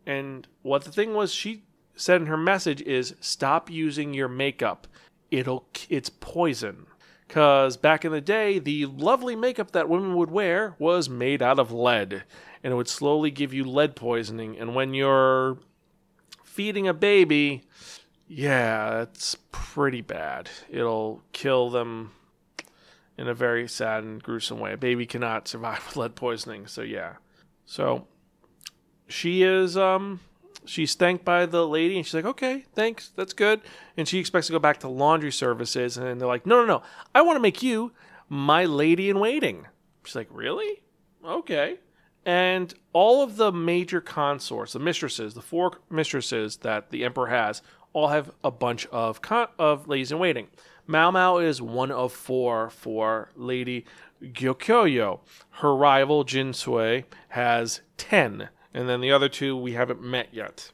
And 0.06 0.48
what 0.62 0.84
the 0.84 0.92
thing 0.92 1.14
was, 1.14 1.34
she 1.34 1.64
said 1.96 2.22
in 2.22 2.28
her 2.28 2.38
message 2.38 2.82
is 2.82 3.16
stop 3.20 3.70
using 3.70 4.14
your 4.14 4.28
makeup. 4.28 4.88
It'll 5.32 5.68
it's 5.90 6.10
poison. 6.10 6.88
Cause 7.30 7.78
back 7.78 8.04
in 8.04 8.12
the 8.12 8.22
day, 8.22 8.58
the 8.58 8.88
lovely 8.88 9.36
makeup 9.36 9.72
that 9.72 9.88
women 9.88 10.16
would 10.16 10.32
wear 10.32 10.76
was 10.80 11.08
made 11.08 11.44
out 11.44 11.60
of 11.60 11.72
lead, 11.72 12.24
and 12.64 12.74
it 12.74 12.76
would 12.76 12.88
slowly 12.88 13.30
give 13.30 13.54
you 13.54 13.64
lead 13.64 13.96
poisoning. 13.96 14.58
And 14.58 14.74
when 14.74 14.96
you're 14.96 15.60
feeding 16.44 16.88
a 16.88 16.94
baby, 16.94 17.62
yeah, 18.28 19.02
it's 19.02 19.38
pretty 19.52 20.02
bad. 20.02 20.50
It'll 20.72 21.22
kill 21.32 21.70
them 21.70 22.14
in 23.16 23.28
a 23.28 23.36
very 23.36 23.68
sad 23.68 24.04
and 24.04 24.24
gruesome 24.24 24.60
way. 24.60 24.74
A 24.74 24.78
baby 24.78 25.06
cannot 25.06 25.48
survive 25.48 25.86
with 25.88 25.98
lead 25.98 26.16
poisoning, 26.16 26.66
so 26.66 26.82
yeah. 26.82 27.14
So 27.68 28.08
she 29.08 29.44
is 29.44 29.78
um 29.78 30.20
she's 30.70 30.96
thanked 30.96 31.26
by 31.26 31.46
the 31.46 31.68
lady 31.68 31.98
and 31.98 32.06
she's 32.06 32.14
like, 32.14 32.26
"Okay, 32.26 32.66
thanks. 32.74 33.12
That's 33.16 33.34
good." 33.34 33.62
And 33.98 34.08
she 34.08 34.20
expects 34.20 34.48
to 34.48 34.54
go 34.54 34.60
back 34.60 34.80
to 34.82 34.88
laundry 34.88 35.32
services 35.32 35.98
and 35.98 36.20
they're 36.20 36.28
like, 36.28 36.46
"No, 36.46 36.62
no, 36.62 36.66
no. 36.66 36.84
I 37.14 37.22
want 37.22 37.36
to 37.38 37.42
make 37.42 37.64
you 37.64 37.92
my 38.30 38.66
lady 38.66 39.10
in 39.10 39.20
waiting." 39.20 39.68
She's 40.04 40.16
like, 40.16 40.30
"Really? 40.32 40.82
Okay." 41.26 41.80
And 42.26 42.74
all 42.94 43.24
of 43.24 43.38
the 43.38 43.52
major 43.52 44.02
consorts, 44.02 44.74
the 44.74 44.80
mistresses, 44.80 45.34
the 45.34 45.42
four 45.42 45.80
mistresses 45.90 46.58
that 46.58 46.92
the 46.92 47.04
emperor 47.04 47.28
has, 47.28 47.62
all 47.94 48.10
have 48.10 48.32
a 48.44 48.52
bunch 48.52 48.86
of 48.88 49.22
con- 49.22 49.48
of 49.58 49.88
ladies 49.88 50.12
in 50.12 50.20
waiting. 50.20 50.48
Mao 50.86 51.12
Mao 51.12 51.38
is 51.38 51.62
one 51.62 51.92
of 51.92 52.12
four 52.12 52.70
for 52.70 53.30
Lady 53.36 53.86
Gyokyo. 54.22 55.20
Her 55.52 55.76
rival 55.76 56.26
Jinsui 56.26 57.06
has 57.30 57.82
ten, 57.98 58.50
and 58.74 58.88
then 58.88 59.02
the 59.02 59.12
other 59.12 59.30
two 59.30 59.56
we 59.58 59.74
haven't 59.74 60.02
met 60.02 60.30
yet. 60.32 60.72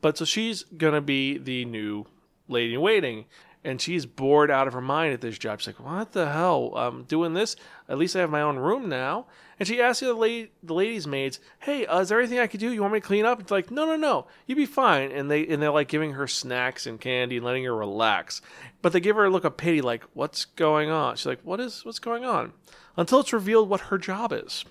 But 0.00 0.18
so 0.18 0.24
she's 0.24 0.64
gonna 0.64 1.00
be 1.00 1.38
the 1.38 1.64
new 1.64 2.06
lady 2.48 2.74
in 2.74 2.80
waiting, 2.80 3.26
and 3.64 3.80
she's 3.80 4.06
bored 4.06 4.50
out 4.50 4.66
of 4.66 4.72
her 4.72 4.80
mind 4.80 5.12
at 5.12 5.20
this 5.20 5.38
job. 5.38 5.60
She's 5.60 5.68
like, 5.68 5.80
"What 5.84 6.12
the 6.12 6.30
hell? 6.30 6.72
I'm 6.74 7.04
doing 7.04 7.34
this. 7.34 7.54
At 7.88 7.98
least 7.98 8.16
I 8.16 8.20
have 8.20 8.30
my 8.30 8.42
own 8.42 8.56
room 8.58 8.88
now." 8.88 9.26
And 9.60 9.68
she 9.68 9.80
asks 9.80 10.00
the, 10.00 10.12
la- 10.12 10.48
the 10.64 10.74
ladies' 10.74 11.06
maids, 11.06 11.38
"Hey, 11.60 11.86
uh, 11.86 12.00
is 12.00 12.08
there 12.08 12.18
anything 12.18 12.40
I 12.40 12.48
could 12.48 12.58
do? 12.58 12.72
You 12.72 12.80
want 12.80 12.94
me 12.94 13.00
to 13.00 13.06
clean 13.06 13.24
up?" 13.24 13.40
It's 13.40 13.52
like, 13.52 13.70
"No, 13.70 13.86
no, 13.86 13.94
no. 13.94 14.26
You'd 14.46 14.56
be 14.56 14.66
fine." 14.66 15.12
And 15.12 15.30
they 15.30 15.46
and 15.46 15.62
they're 15.62 15.70
like 15.70 15.86
giving 15.86 16.14
her 16.14 16.26
snacks 16.26 16.86
and 16.86 17.00
candy 17.00 17.36
and 17.36 17.46
letting 17.46 17.62
her 17.64 17.76
relax. 17.76 18.42
But 18.80 18.92
they 18.92 18.98
give 18.98 19.14
her 19.14 19.26
a 19.26 19.30
look 19.30 19.44
of 19.44 19.56
pity, 19.56 19.80
like, 19.80 20.02
"What's 20.14 20.44
going 20.44 20.90
on?" 20.90 21.14
She's 21.14 21.26
like, 21.26 21.42
"What 21.44 21.60
is 21.60 21.84
what's 21.84 22.00
going 22.00 22.24
on?" 22.24 22.54
Until 22.96 23.20
it's 23.20 23.32
revealed 23.32 23.68
what 23.68 23.82
her 23.82 23.98
job 23.98 24.32
is. 24.32 24.64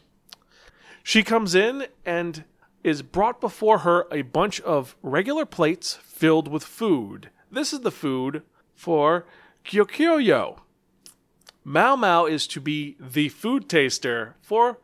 She 1.04 1.24
comes 1.24 1.56
in 1.56 1.88
and 2.06 2.44
is 2.84 3.02
brought 3.02 3.42
before 3.42 3.80
her 3.80 4.08
a 4.12 4.22
bunch 4.24 4.60
of 4.62 4.96
regular 5.02 5.46
plates 5.46 5.96
filled 5.96 6.48
with 6.48 6.64
food. 6.64 7.30
This 7.52 7.74
is 7.74 7.82
the 7.82 7.92
food 7.92 8.44
for 8.76 9.26
Gyokyoyo. 9.66 10.60
Mao 11.64 11.96
Mao 11.96 12.26
is 12.26 12.48
to 12.48 12.60
be 12.60 12.96
the 13.00 13.30
food 13.30 13.70
taster 13.70 14.36
for 14.42 14.80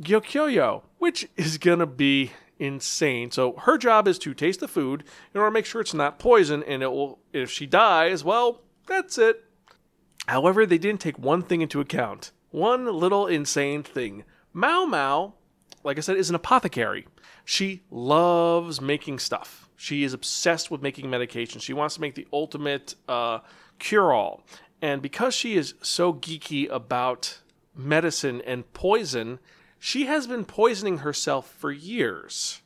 Gyokyoyo, 0.00 0.82
which 0.98 1.28
is 1.36 1.58
to 1.58 1.86
be 1.86 2.32
insane. 2.58 3.30
So 3.30 3.52
her 3.58 3.78
job 3.78 4.08
is 4.08 4.18
to 4.20 4.34
taste 4.34 4.60
the 4.60 4.68
food 4.68 5.04
in 5.32 5.40
order 5.40 5.50
to 5.50 5.54
make 5.54 5.66
sure 5.66 5.80
it's 5.80 5.94
not 5.94 6.18
poison 6.18 6.62
and 6.64 6.82
it 6.82 6.90
will 6.90 7.18
if 7.32 7.50
she 7.50 7.66
dies, 7.66 8.24
well, 8.24 8.62
that's 8.86 9.18
it. 9.18 9.44
However, 10.26 10.64
they 10.64 10.78
didn't 10.78 11.00
take 11.00 11.18
one 11.18 11.42
thing 11.42 11.60
into 11.60 11.80
account. 11.80 12.32
One 12.50 12.86
little 12.86 13.26
insane 13.26 13.82
thing. 13.82 14.24
Mao 14.54 14.84
Mao, 14.86 15.34
like 15.82 15.98
I 15.98 16.00
said, 16.00 16.16
is 16.16 16.30
an 16.30 16.36
apothecary. 16.36 17.06
She 17.44 17.82
loves 17.90 18.80
making 18.80 19.18
stuff. 19.18 19.68
She 19.76 20.04
is 20.04 20.14
obsessed 20.14 20.70
with 20.70 20.80
making 20.80 21.10
medication. 21.10 21.60
She 21.60 21.72
wants 21.72 21.96
to 21.96 22.00
make 22.00 22.14
the 22.14 22.26
ultimate 22.32 22.94
uh, 23.08 23.40
cure 23.78 24.12
all. 24.12 24.46
And 24.80 25.02
because 25.02 25.34
she 25.34 25.56
is 25.56 25.74
so 25.82 26.14
geeky 26.14 26.70
about 26.70 27.40
medicine 27.74 28.40
and 28.46 28.72
poison, 28.72 29.40
she 29.78 30.06
has 30.06 30.26
been 30.26 30.44
poisoning 30.44 30.98
herself 30.98 31.50
for 31.50 31.72
years. 31.72 32.62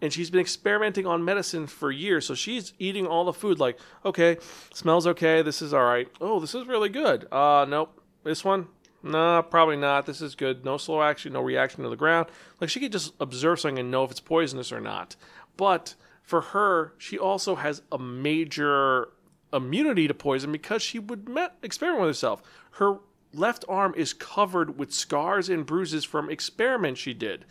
And 0.00 0.12
she's 0.12 0.30
been 0.30 0.40
experimenting 0.40 1.06
on 1.06 1.24
medicine 1.24 1.66
for 1.66 1.90
years. 1.90 2.26
So 2.26 2.34
she's 2.34 2.72
eating 2.78 3.06
all 3.06 3.24
the 3.24 3.32
food 3.32 3.58
like, 3.58 3.78
okay, 4.04 4.38
smells 4.72 5.06
okay. 5.06 5.42
This 5.42 5.60
is 5.60 5.74
all 5.74 5.84
right. 5.84 6.08
Oh, 6.20 6.40
this 6.40 6.54
is 6.54 6.66
really 6.66 6.88
good. 6.88 7.30
Uh, 7.30 7.66
nope. 7.68 8.00
This 8.24 8.44
one, 8.44 8.68
no, 9.06 9.42
probably 9.42 9.76
not. 9.76 10.06
This 10.06 10.20
is 10.20 10.34
good. 10.34 10.64
No 10.64 10.76
slow 10.76 11.02
action, 11.02 11.32
no 11.32 11.40
reaction 11.40 11.82
to 11.82 11.88
the 11.88 11.96
ground. 11.96 12.26
Like 12.60 12.70
she 12.70 12.80
could 12.80 12.92
just 12.92 13.14
observe 13.20 13.60
something 13.60 13.78
and 13.78 13.90
know 13.90 14.04
if 14.04 14.10
it's 14.10 14.20
poisonous 14.20 14.72
or 14.72 14.80
not. 14.80 15.16
But 15.56 15.94
for 16.22 16.40
her, 16.40 16.92
she 16.98 17.18
also 17.18 17.54
has 17.54 17.82
a 17.90 17.98
major 17.98 19.08
immunity 19.52 20.08
to 20.08 20.14
poison 20.14 20.52
because 20.52 20.82
she 20.82 20.98
would 20.98 21.28
met, 21.28 21.54
experiment 21.62 22.02
with 22.02 22.10
herself. 22.10 22.42
Her 22.72 22.98
left 23.32 23.64
arm 23.68 23.94
is 23.96 24.12
covered 24.12 24.78
with 24.78 24.92
scars 24.92 25.48
and 25.48 25.66
bruises 25.66 26.04
from 26.04 26.30
experiments 26.30 27.00
she 27.00 27.14
did. 27.14 27.44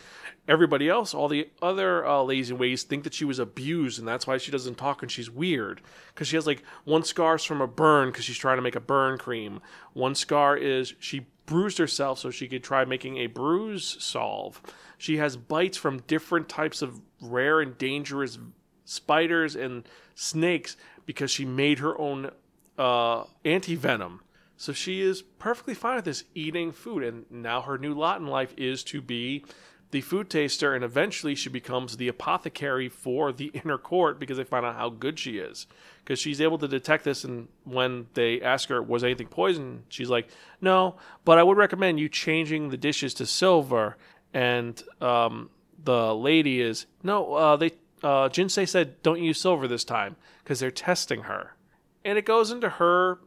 Everybody 0.48 0.90
else, 0.90 1.14
all 1.14 1.28
the 1.28 1.50
other 1.62 2.06
uh, 2.06 2.22
lazy 2.22 2.54
ways, 2.54 2.84
think 2.84 3.04
that 3.04 3.14
she 3.14 3.26
was 3.26 3.40
abused, 3.40 3.98
and 3.98 4.08
that's 4.08 4.28
why 4.28 4.38
she 4.38 4.52
doesn't 4.52 4.78
talk 4.78 5.02
and 5.02 5.12
she's 5.12 5.30
weird. 5.30 5.82
Because 6.14 6.28
she 6.28 6.36
has 6.36 6.46
like 6.46 6.64
one 6.84 7.04
scar's 7.04 7.44
from 7.44 7.62
a 7.62 7.68
burn 7.68 8.10
because 8.10 8.26
she's 8.26 8.38
trying 8.38 8.58
to 8.58 8.62
make 8.62 8.76
a 8.76 8.80
burn 8.80 9.18
cream. 9.18 9.62
One 9.94 10.16
scar 10.16 10.56
is 10.56 10.94
she 11.00 11.28
bruised 11.46 11.78
herself 11.78 12.20
so 12.20 12.30
she 12.30 12.48
could 12.48 12.64
try 12.64 12.86
making 12.86 13.18
a 13.18 13.28
bruise 13.28 13.98
salve. 14.00 14.62
She 14.98 15.18
has 15.18 15.38
bites 15.38 15.78
from 15.78 16.00
different 16.02 16.50
types 16.50 16.82
of 16.82 17.02
rare 17.22 17.62
and 17.62 17.78
dangerous 17.78 18.38
spiders 18.86 19.56
and 19.56 19.88
snakes 20.16 20.78
because 21.06 21.32
she 21.32 21.46
made 21.46 21.80
her 21.80 22.00
own 22.00 22.32
uh, 22.78 23.24
anti 23.44 23.76
venom. 23.76 24.22
So 24.58 24.72
she 24.72 25.02
is 25.02 25.22
perfectly 25.22 25.74
fine 25.74 25.98
with 25.98 26.06
this 26.06 26.24
eating 26.34 26.72
food. 26.72 27.04
And 27.04 27.26
now 27.30 27.62
her 27.62 27.78
new 27.78 27.94
lot 27.94 28.22
in 28.22 28.28
life 28.28 28.54
is 28.58 28.84
to 28.86 29.02
be 29.02 29.44
the 29.92 30.02
food 30.02 30.30
taster. 30.30 30.74
And 30.74 30.84
eventually 30.84 31.36
she 31.36 31.50
becomes 31.50 31.98
the 31.98 32.08
apothecary 32.08 32.90
for 32.90 33.32
the 33.32 33.48
inner 33.54 33.78
court 33.78 34.20
because 34.20 34.38
they 34.38 34.44
find 34.44 34.66
out 34.66 34.76
how 34.76 34.90
good 34.90 35.20
she 35.20 35.38
is. 35.38 35.68
Because 36.04 36.20
she's 36.20 36.42
able 36.42 36.58
to 36.60 36.68
detect 36.68 37.04
this. 37.04 37.24
And 37.24 37.48
when 37.64 38.08
they 38.14 38.42
ask 38.42 38.70
her, 38.70 38.82
was 38.82 39.04
anything 39.04 39.28
poisoned? 39.28 39.84
She's 39.90 40.10
like, 40.10 40.28
no, 40.62 40.96
but 41.24 41.38
I 41.38 41.44
would 41.44 41.58
recommend 41.58 42.00
you 42.00 42.10
changing 42.10 42.70
the 42.70 42.78
dishes 42.78 43.14
to 43.16 43.26
silver. 43.26 43.98
And 44.34 44.82
um, 45.02 45.50
the 45.84 46.14
lady 46.16 46.62
is, 46.62 46.86
no, 47.04 47.34
uh, 47.34 47.56
they. 47.56 47.72
Uh, 48.04 48.30
Jinsei 48.30 48.68
said, 48.68 49.02
"Don't 49.02 49.22
use 49.24 49.40
silver 49.40 49.68
this 49.68 49.84
time 49.84 50.16
because 50.44 50.60
they're 50.60 50.70
testing 50.70 51.22
her," 51.22 51.56
and 52.04 52.18
it 52.18 52.26
goes 52.26 52.52
into 52.52 52.70
her 52.70 53.20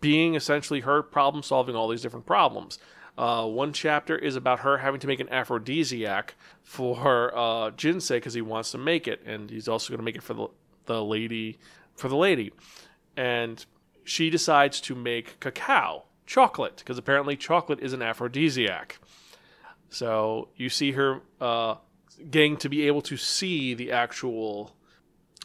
being 0.00 0.34
essentially 0.34 0.80
her 0.80 1.02
problem 1.02 1.42
solving 1.42 1.74
all 1.74 1.88
these 1.88 2.02
different 2.02 2.26
problems. 2.26 2.78
Uh, 3.20 3.44
one 3.44 3.70
chapter 3.70 4.16
is 4.16 4.34
about 4.34 4.60
her 4.60 4.78
having 4.78 4.98
to 4.98 5.06
make 5.06 5.20
an 5.20 5.28
aphrodisiac 5.28 6.36
for 6.62 7.30
uh, 7.36 7.70
Jinsei 7.72 8.16
because 8.16 8.32
he 8.32 8.40
wants 8.40 8.70
to 8.70 8.78
make 8.78 9.06
it, 9.06 9.20
and 9.26 9.50
he's 9.50 9.68
also 9.68 9.90
going 9.90 9.98
to 9.98 10.04
make 10.04 10.16
it 10.16 10.22
for 10.22 10.32
the 10.32 10.48
the 10.86 11.04
lady 11.04 11.58
for 11.94 12.08
the 12.08 12.16
lady, 12.16 12.50
and 13.18 13.66
she 14.04 14.30
decides 14.30 14.80
to 14.80 14.94
make 14.94 15.38
cacao 15.38 16.04
chocolate 16.26 16.76
because 16.78 16.96
apparently 16.96 17.36
chocolate 17.36 17.80
is 17.80 17.92
an 17.92 18.00
aphrodisiac. 18.00 18.98
So 19.90 20.48
you 20.56 20.70
see 20.70 20.92
her 20.92 21.20
uh, 21.42 21.74
getting 22.30 22.56
to 22.56 22.70
be 22.70 22.86
able 22.86 23.02
to 23.02 23.18
see 23.18 23.74
the 23.74 23.92
actual 23.92 24.74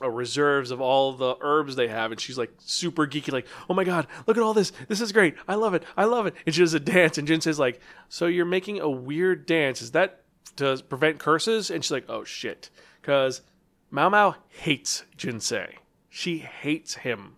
reserves 0.01 0.71
of 0.71 0.81
all 0.81 1.13
the 1.13 1.36
herbs 1.41 1.75
they 1.75 1.88
have, 1.88 2.12
and 2.12 2.19
she's 2.19 2.38
like 2.38 2.51
super 2.60 3.08
geeky, 3.08 3.31
like, 3.31 3.47
"Oh 3.69 3.73
my 3.73 3.84
god, 3.84 4.08
look 4.27 4.38
at 4.38 4.43
all 4.43 4.53
this! 4.53 4.71
This 4.88 5.01
is 5.01 5.12
great! 5.12 5.36
I 5.47 5.55
love 5.55 5.73
it! 5.73 5.84
I 5.95 6.05
love 6.05 6.25
it!" 6.25 6.36
And 6.45 6.53
she 6.53 6.62
does 6.62 6.73
a 6.73 6.79
dance, 6.79 7.17
and 7.17 7.27
Jinsei's 7.27 7.60
like, 7.60 7.79
"So 8.10 8.25
you're 8.27 8.45
making 8.45 8.79
a 8.79 8.89
weird 8.89 9.45
dance? 9.45 9.81
Is 9.81 9.91
that 9.91 10.23
to 10.58 10.81
prevent 10.89 11.19
curses?" 11.19 11.71
And 11.71 11.84
she's 11.84 11.91
like, 11.91 12.05
"Oh 12.10 12.23
shit," 12.23 12.69
because 13.01 13.41
Mao 13.89 14.10
Mao 14.10 14.36
hates 14.49 15.05
Jinsei. 15.17 15.75
She 16.10 16.39
hates 16.39 16.95
him. 16.95 17.38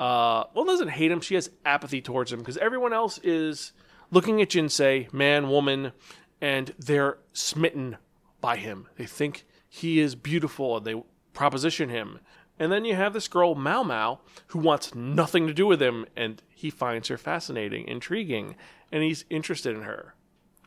Uh, 0.00 0.44
well, 0.54 0.64
doesn't 0.64 0.88
hate 0.88 1.10
him. 1.10 1.20
She 1.20 1.34
has 1.34 1.50
apathy 1.64 2.00
towards 2.00 2.32
him 2.32 2.38
because 2.38 2.56
everyone 2.58 2.92
else 2.92 3.18
is 3.22 3.72
looking 4.10 4.40
at 4.40 4.50
Jinsei, 4.50 5.12
man, 5.12 5.48
woman, 5.48 5.92
and 6.40 6.74
they're 6.78 7.18
smitten 7.32 7.96
by 8.40 8.56
him. 8.56 8.86
They 8.96 9.06
think 9.06 9.44
he 9.68 9.98
is 10.00 10.14
beautiful 10.14 10.76
and 10.76 10.86
they 10.86 11.02
proposition 11.38 11.88
him. 11.88 12.18
And 12.58 12.72
then 12.72 12.84
you 12.84 12.96
have 12.96 13.12
this 13.12 13.28
girl, 13.28 13.54
Mao 13.54 13.84
Mao, 13.84 14.18
who 14.48 14.58
wants 14.58 14.92
nothing 14.92 15.46
to 15.46 15.54
do 15.54 15.68
with 15.68 15.80
him, 15.80 16.04
and 16.16 16.42
he 16.52 16.68
finds 16.68 17.06
her 17.06 17.16
fascinating, 17.16 17.86
intriguing, 17.86 18.56
and 18.90 19.04
he's 19.04 19.24
interested 19.30 19.76
in 19.76 19.82
her. 19.82 20.16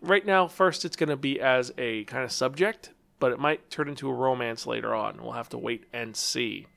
Right 0.02 0.26
now, 0.26 0.48
first 0.48 0.86
it's 0.86 0.96
going 0.96 1.10
to 1.10 1.18
be 1.18 1.42
as 1.42 1.74
a 1.78 2.06
kind 2.06 2.24
of 2.24 2.32
subject, 2.32 2.92
but 3.20 3.34
it 3.34 3.40
might 3.40 3.70
turn 3.70 3.90
into 3.90 4.10
a 4.10 4.14
romance 4.14 4.66
later 4.66 4.96
on. 4.96 5.22
We'll 5.22 5.34
have 5.34 5.50
to 5.50 5.58
wait 5.58 5.84
and 5.92 6.16
see. 6.16 6.68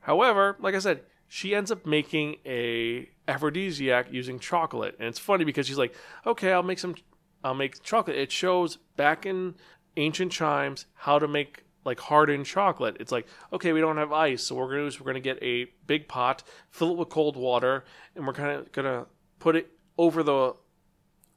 However, 0.00 0.56
like 0.58 0.74
I 0.74 0.80
said, 0.80 1.02
she 1.28 1.54
ends 1.54 1.70
up 1.70 1.86
making 1.86 2.38
a 2.44 3.08
aphrodisiac 3.28 4.12
using 4.12 4.40
chocolate, 4.40 4.96
and 4.98 5.06
it's 5.06 5.20
funny 5.20 5.44
because 5.44 5.68
she's 5.68 5.78
like, 5.78 5.94
"Okay, 6.26 6.52
I'll 6.52 6.64
make 6.64 6.80
some, 6.80 6.96
I'll 7.44 7.54
make 7.54 7.80
chocolate." 7.84 8.16
It 8.16 8.32
shows 8.32 8.76
back 8.96 9.24
in 9.24 9.54
ancient 9.96 10.32
chimes 10.32 10.86
how 10.94 11.20
to 11.20 11.28
make 11.28 11.63
like 11.84 12.00
hardened 12.00 12.46
chocolate. 12.46 12.96
It's 13.00 13.12
like, 13.12 13.26
okay, 13.52 13.72
we 13.72 13.80
don't 13.80 13.96
have 13.96 14.12
ice, 14.12 14.42
so 14.42 14.54
we're 14.54 14.68
gonna 14.68 14.90
we're 15.00 15.06
gonna 15.06 15.20
get 15.20 15.42
a 15.42 15.66
big 15.86 16.08
pot, 16.08 16.42
fill 16.70 16.92
it 16.92 16.96
with 16.96 17.08
cold 17.08 17.36
water, 17.36 17.84
and 18.16 18.26
we're 18.26 18.32
kind 18.32 18.58
of 18.58 18.72
gonna 18.72 19.06
put 19.38 19.56
it 19.56 19.70
over 19.98 20.22
the. 20.22 20.54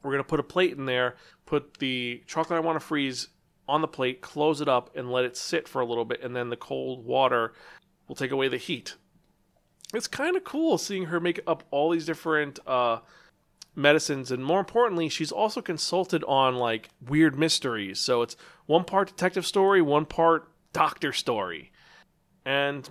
We're 0.02 0.12
gonna 0.12 0.24
put 0.24 0.40
a 0.40 0.44
plate 0.44 0.76
in 0.76 0.86
there, 0.86 1.16
put 1.44 1.78
the 1.78 2.22
chocolate 2.26 2.56
I 2.56 2.60
want 2.60 2.78
to 2.78 2.86
freeze 2.86 3.28
on 3.68 3.82
the 3.82 3.88
plate, 3.88 4.20
close 4.20 4.60
it 4.60 4.68
up, 4.68 4.96
and 4.96 5.10
let 5.10 5.24
it 5.24 5.36
sit 5.36 5.68
for 5.68 5.80
a 5.80 5.84
little 5.84 6.04
bit, 6.04 6.22
and 6.22 6.34
then 6.34 6.48
the 6.48 6.56
cold 6.56 7.04
water 7.04 7.52
will 8.06 8.14
take 8.14 8.30
away 8.30 8.48
the 8.48 8.56
heat. 8.56 8.94
It's 9.94 10.06
kind 10.06 10.36
of 10.36 10.44
cool 10.44 10.78
seeing 10.78 11.06
her 11.06 11.20
make 11.20 11.40
up 11.46 11.64
all 11.70 11.90
these 11.90 12.06
different 12.06 12.58
uh, 12.66 12.98
medicines 13.78 14.30
and 14.30 14.44
more 14.44 14.58
importantly 14.58 15.08
she's 15.08 15.32
also 15.32 15.62
consulted 15.62 16.24
on 16.24 16.56
like 16.56 16.90
weird 17.06 17.38
mysteries. 17.38 18.00
So 18.00 18.22
it's 18.22 18.36
one 18.66 18.84
part 18.84 19.08
detective 19.08 19.46
story 19.46 19.80
one 19.80 20.04
part 20.04 20.50
doctor 20.72 21.12
story. 21.12 21.72
And 22.44 22.88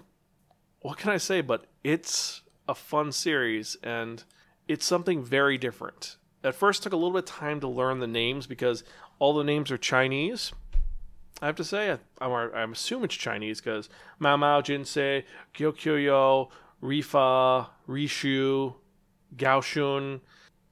what 0.81 0.97
can 0.97 1.11
i 1.11 1.17
say 1.17 1.41
but 1.41 1.65
it's 1.83 2.41
a 2.67 2.75
fun 2.75 3.11
series 3.11 3.77
and 3.83 4.23
it's 4.67 4.85
something 4.85 5.23
very 5.23 5.57
different. 5.57 6.17
At 6.43 6.55
first 6.55 6.83
took 6.83 6.93
a 6.93 6.95
little 6.95 7.11
bit 7.11 7.29
of 7.29 7.35
time 7.35 7.59
to 7.59 7.67
learn 7.67 7.99
the 7.99 8.07
names 8.07 8.47
because 8.47 8.83
all 9.19 9.33
the 9.33 9.43
names 9.43 9.69
are 9.71 9.77
chinese. 9.77 10.53
I 11.41 11.45
have 11.47 11.55
to 11.57 11.63
say 11.63 11.91
i, 12.19 12.25
I, 12.25 12.45
I 12.47 12.63
assume 12.63 13.03
it's 13.03 13.15
chinese 13.15 13.59
because 13.59 13.89
mao 14.19 14.37
mao 14.37 14.61
jinsei 14.61 15.23
gyokyoyo 15.53 16.49
rifa 16.81 17.67
rishu 17.87 18.75
gaoshun 19.35 20.21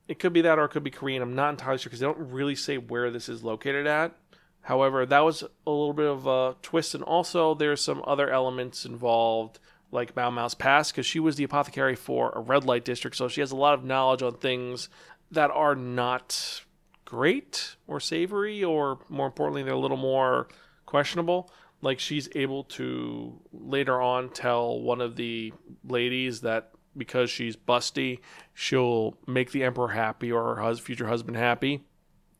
it 0.08 0.20
could 0.20 0.34
be 0.34 0.42
that 0.42 0.60
or 0.60 0.66
it 0.66 0.70
could 0.70 0.84
be 0.84 0.92
Korean. 0.92 1.22
I'm 1.22 1.36
not 1.36 1.50
entirely 1.50 1.80
sure 1.80 1.90
because 1.90 2.00
they 2.00 2.06
don't 2.06 2.32
really 2.32 2.56
say 2.56 2.78
where 2.78 3.10
this 3.12 3.30
is 3.30 3.44
located 3.44 3.88
at. 3.88 4.16
However, 4.62 5.06
that 5.06 5.20
was 5.20 5.44
a 5.44 5.70
little 5.70 5.94
bit 5.94 6.08
of 6.08 6.26
a 6.26 6.56
twist, 6.62 6.96
and 6.96 7.04
also 7.04 7.54
there's 7.54 7.82
some 7.82 8.02
other 8.08 8.30
elements 8.30 8.86
involved 8.86 9.60
like 9.92 10.16
Mao 10.16 10.32
Mao's 10.32 10.56
past 10.56 10.92
because 10.92 11.06
she 11.06 11.20
was 11.20 11.36
the 11.36 11.44
apothecary 11.44 11.96
for 11.96 12.32
a 12.32 12.40
red 12.40 12.66
light 12.66 12.84
district, 12.84 13.16
so 13.16 13.28
she 13.28 13.42
has 13.42 13.52
a 13.52 13.56
lot 13.56 13.76
of 13.76 13.84
knowledge 13.84 14.24
on 14.24 14.38
things 14.38 14.90
that 15.32 15.52
are 15.52 15.76
not 15.76 16.64
great 17.06 17.76
or 17.88 18.00
savory, 18.00 18.64
or 18.64 19.00
more 19.08 19.28
importantly, 19.28 19.62
they're 19.62 19.74
a 19.74 19.80
little 19.80 19.98
more 19.98 20.48
questionable. 20.86 21.52
Like 21.82 22.00
she's 22.00 22.28
able 22.36 22.64
to 22.64 23.40
later 23.54 24.02
on 24.02 24.30
tell 24.30 24.80
one 24.80 25.02
of 25.02 25.16
the 25.16 25.54
ladies 25.88 26.42
that 26.42 26.72
because 26.98 27.30
she's 27.30 27.56
busty, 27.56 28.20
she'll 28.54 29.18
make 29.28 29.52
the 29.52 29.64
emperor 29.64 29.90
happy 29.90 30.32
or 30.32 30.56
her 30.56 30.62
hus- 30.62 30.80
future 30.80 31.08
husband 31.08 31.38
happy 31.38 31.84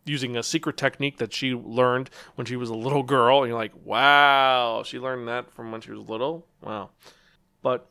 using 0.06 0.38
a 0.38 0.44
secret 0.44 0.78
technique 0.78 1.18
that 1.18 1.34
she 1.34 1.54
learned 1.54 2.10
when 2.36 2.46
she 2.46 2.56
was 2.56 2.70
a 2.70 2.76
little 2.76 3.04
girl. 3.04 3.40
And 3.40 3.50
you're 3.50 3.58
like, 3.58 3.74
wow, 3.84 4.84
she 4.86 5.00
learned 5.00 5.28
that 5.28 5.52
from 5.52 5.72
when 5.72 5.82
she 5.82 5.92
was 5.92 6.08
little? 6.08 6.48
Wow. 6.62 6.92
But 7.62 7.90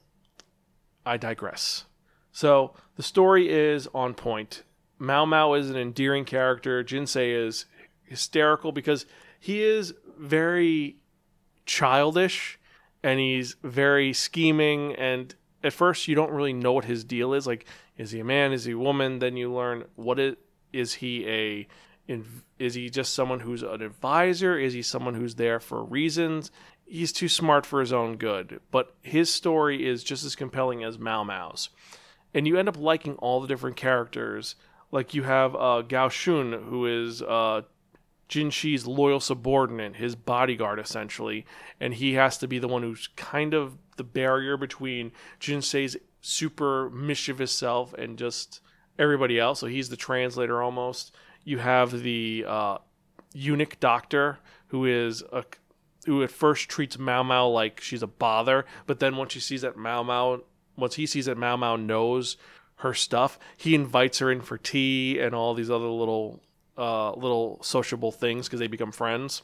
I 1.04 1.16
digress. 1.16 1.84
So 2.32 2.74
the 2.96 3.02
story 3.02 3.50
is 3.50 3.88
on 3.94 4.14
point. 4.14 4.62
Mao 4.98 5.24
Mao 5.24 5.54
is 5.54 5.70
an 5.70 5.76
endearing 5.76 6.24
character. 6.24 6.82
Jinsei 6.84 7.46
is 7.46 7.66
hysterical 8.04 8.72
because 8.72 9.06
he 9.40 9.62
is 9.62 9.94
very 10.18 10.96
childish 11.66 12.58
and 13.02 13.18
he's 13.18 13.56
very 13.62 14.12
scheming 14.12 14.94
and 14.94 15.34
at 15.64 15.72
first 15.72 16.06
you 16.06 16.14
don't 16.14 16.30
really 16.30 16.52
know 16.52 16.72
what 16.72 16.84
his 16.84 17.04
deal 17.04 17.34
is. 17.34 17.46
Like 17.46 17.66
is 17.96 18.10
he 18.10 18.20
a 18.20 18.24
man? 18.24 18.52
Is 18.52 18.64
he 18.64 18.72
a 18.72 18.78
woman? 18.78 19.18
Then 19.18 19.36
you 19.36 19.52
learn 19.52 19.84
what 19.96 20.18
it 20.18 20.38
is 20.72 20.94
he 20.94 21.26
a 21.28 21.66
is 22.58 22.74
he 22.74 22.90
just 22.90 23.14
someone 23.14 23.40
who's 23.40 23.62
an 23.62 23.80
advisor? 23.80 24.58
Is 24.58 24.74
he 24.74 24.82
someone 24.82 25.14
who's 25.14 25.36
there 25.36 25.58
for 25.58 25.82
reasons? 25.82 26.50
He's 26.84 27.12
too 27.12 27.28
smart 27.28 27.64
for 27.64 27.80
his 27.80 27.94
own 27.94 28.16
good. 28.16 28.60
But 28.70 28.94
his 29.00 29.32
story 29.32 29.88
is 29.88 30.04
just 30.04 30.22
as 30.22 30.36
compelling 30.36 30.84
as 30.84 30.98
Mao 30.98 31.24
Mao's 31.24 31.70
and 32.34 32.46
you 32.46 32.58
end 32.58 32.68
up 32.68 32.76
liking 32.76 33.14
all 33.14 33.40
the 33.40 33.46
different 33.46 33.76
characters. 33.76 34.56
Like 34.90 35.14
you 35.14 35.22
have 35.22 35.54
uh, 35.54 35.82
Gao 35.82 36.08
Shun 36.08 36.52
who 36.52 36.86
is 36.86 37.22
uh, 37.22 37.62
Jin 38.34 38.50
Shi's 38.50 38.84
loyal 38.84 39.20
subordinate, 39.20 39.94
his 39.94 40.16
bodyguard 40.16 40.80
essentially, 40.80 41.46
and 41.78 41.94
he 41.94 42.14
has 42.14 42.36
to 42.38 42.48
be 42.48 42.58
the 42.58 42.66
one 42.66 42.82
who's 42.82 43.08
kind 43.14 43.54
of 43.54 43.78
the 43.96 44.02
barrier 44.02 44.56
between 44.56 45.12
Jinsei's 45.38 45.96
super 46.20 46.90
mischievous 46.90 47.52
self 47.52 47.94
and 47.94 48.18
just 48.18 48.60
everybody 48.98 49.38
else. 49.38 49.60
So 49.60 49.68
he's 49.68 49.88
the 49.88 49.96
translator 49.96 50.60
almost. 50.60 51.14
You 51.44 51.58
have 51.58 52.02
the 52.02 52.44
uh, 52.48 52.78
eunuch 53.34 53.78
doctor 53.78 54.40
who 54.66 54.84
is 54.84 55.22
a 55.32 55.44
who 56.04 56.24
at 56.24 56.32
first 56.32 56.68
treats 56.68 56.98
Mao 56.98 57.22
Mao 57.22 57.46
like 57.46 57.80
she's 57.80 58.02
a 58.02 58.08
bother, 58.08 58.66
but 58.86 58.98
then 58.98 59.14
once 59.14 59.32
she 59.32 59.38
sees 59.38 59.62
that 59.62 59.76
Mao 59.76 60.02
Mao, 60.02 60.40
once 60.76 60.96
he 60.96 61.06
sees 61.06 61.26
that 61.26 61.38
Mao 61.38 61.56
Mao 61.56 61.76
knows 61.76 62.36
her 62.78 62.94
stuff, 62.94 63.38
he 63.56 63.76
invites 63.76 64.18
her 64.18 64.32
in 64.32 64.40
for 64.40 64.58
tea 64.58 65.20
and 65.20 65.36
all 65.36 65.54
these 65.54 65.70
other 65.70 65.86
little 65.86 66.40
uh, 66.76 67.12
little 67.12 67.62
sociable 67.62 68.12
things 68.12 68.46
because 68.46 68.60
they 68.60 68.66
become 68.66 68.92
friends. 68.92 69.42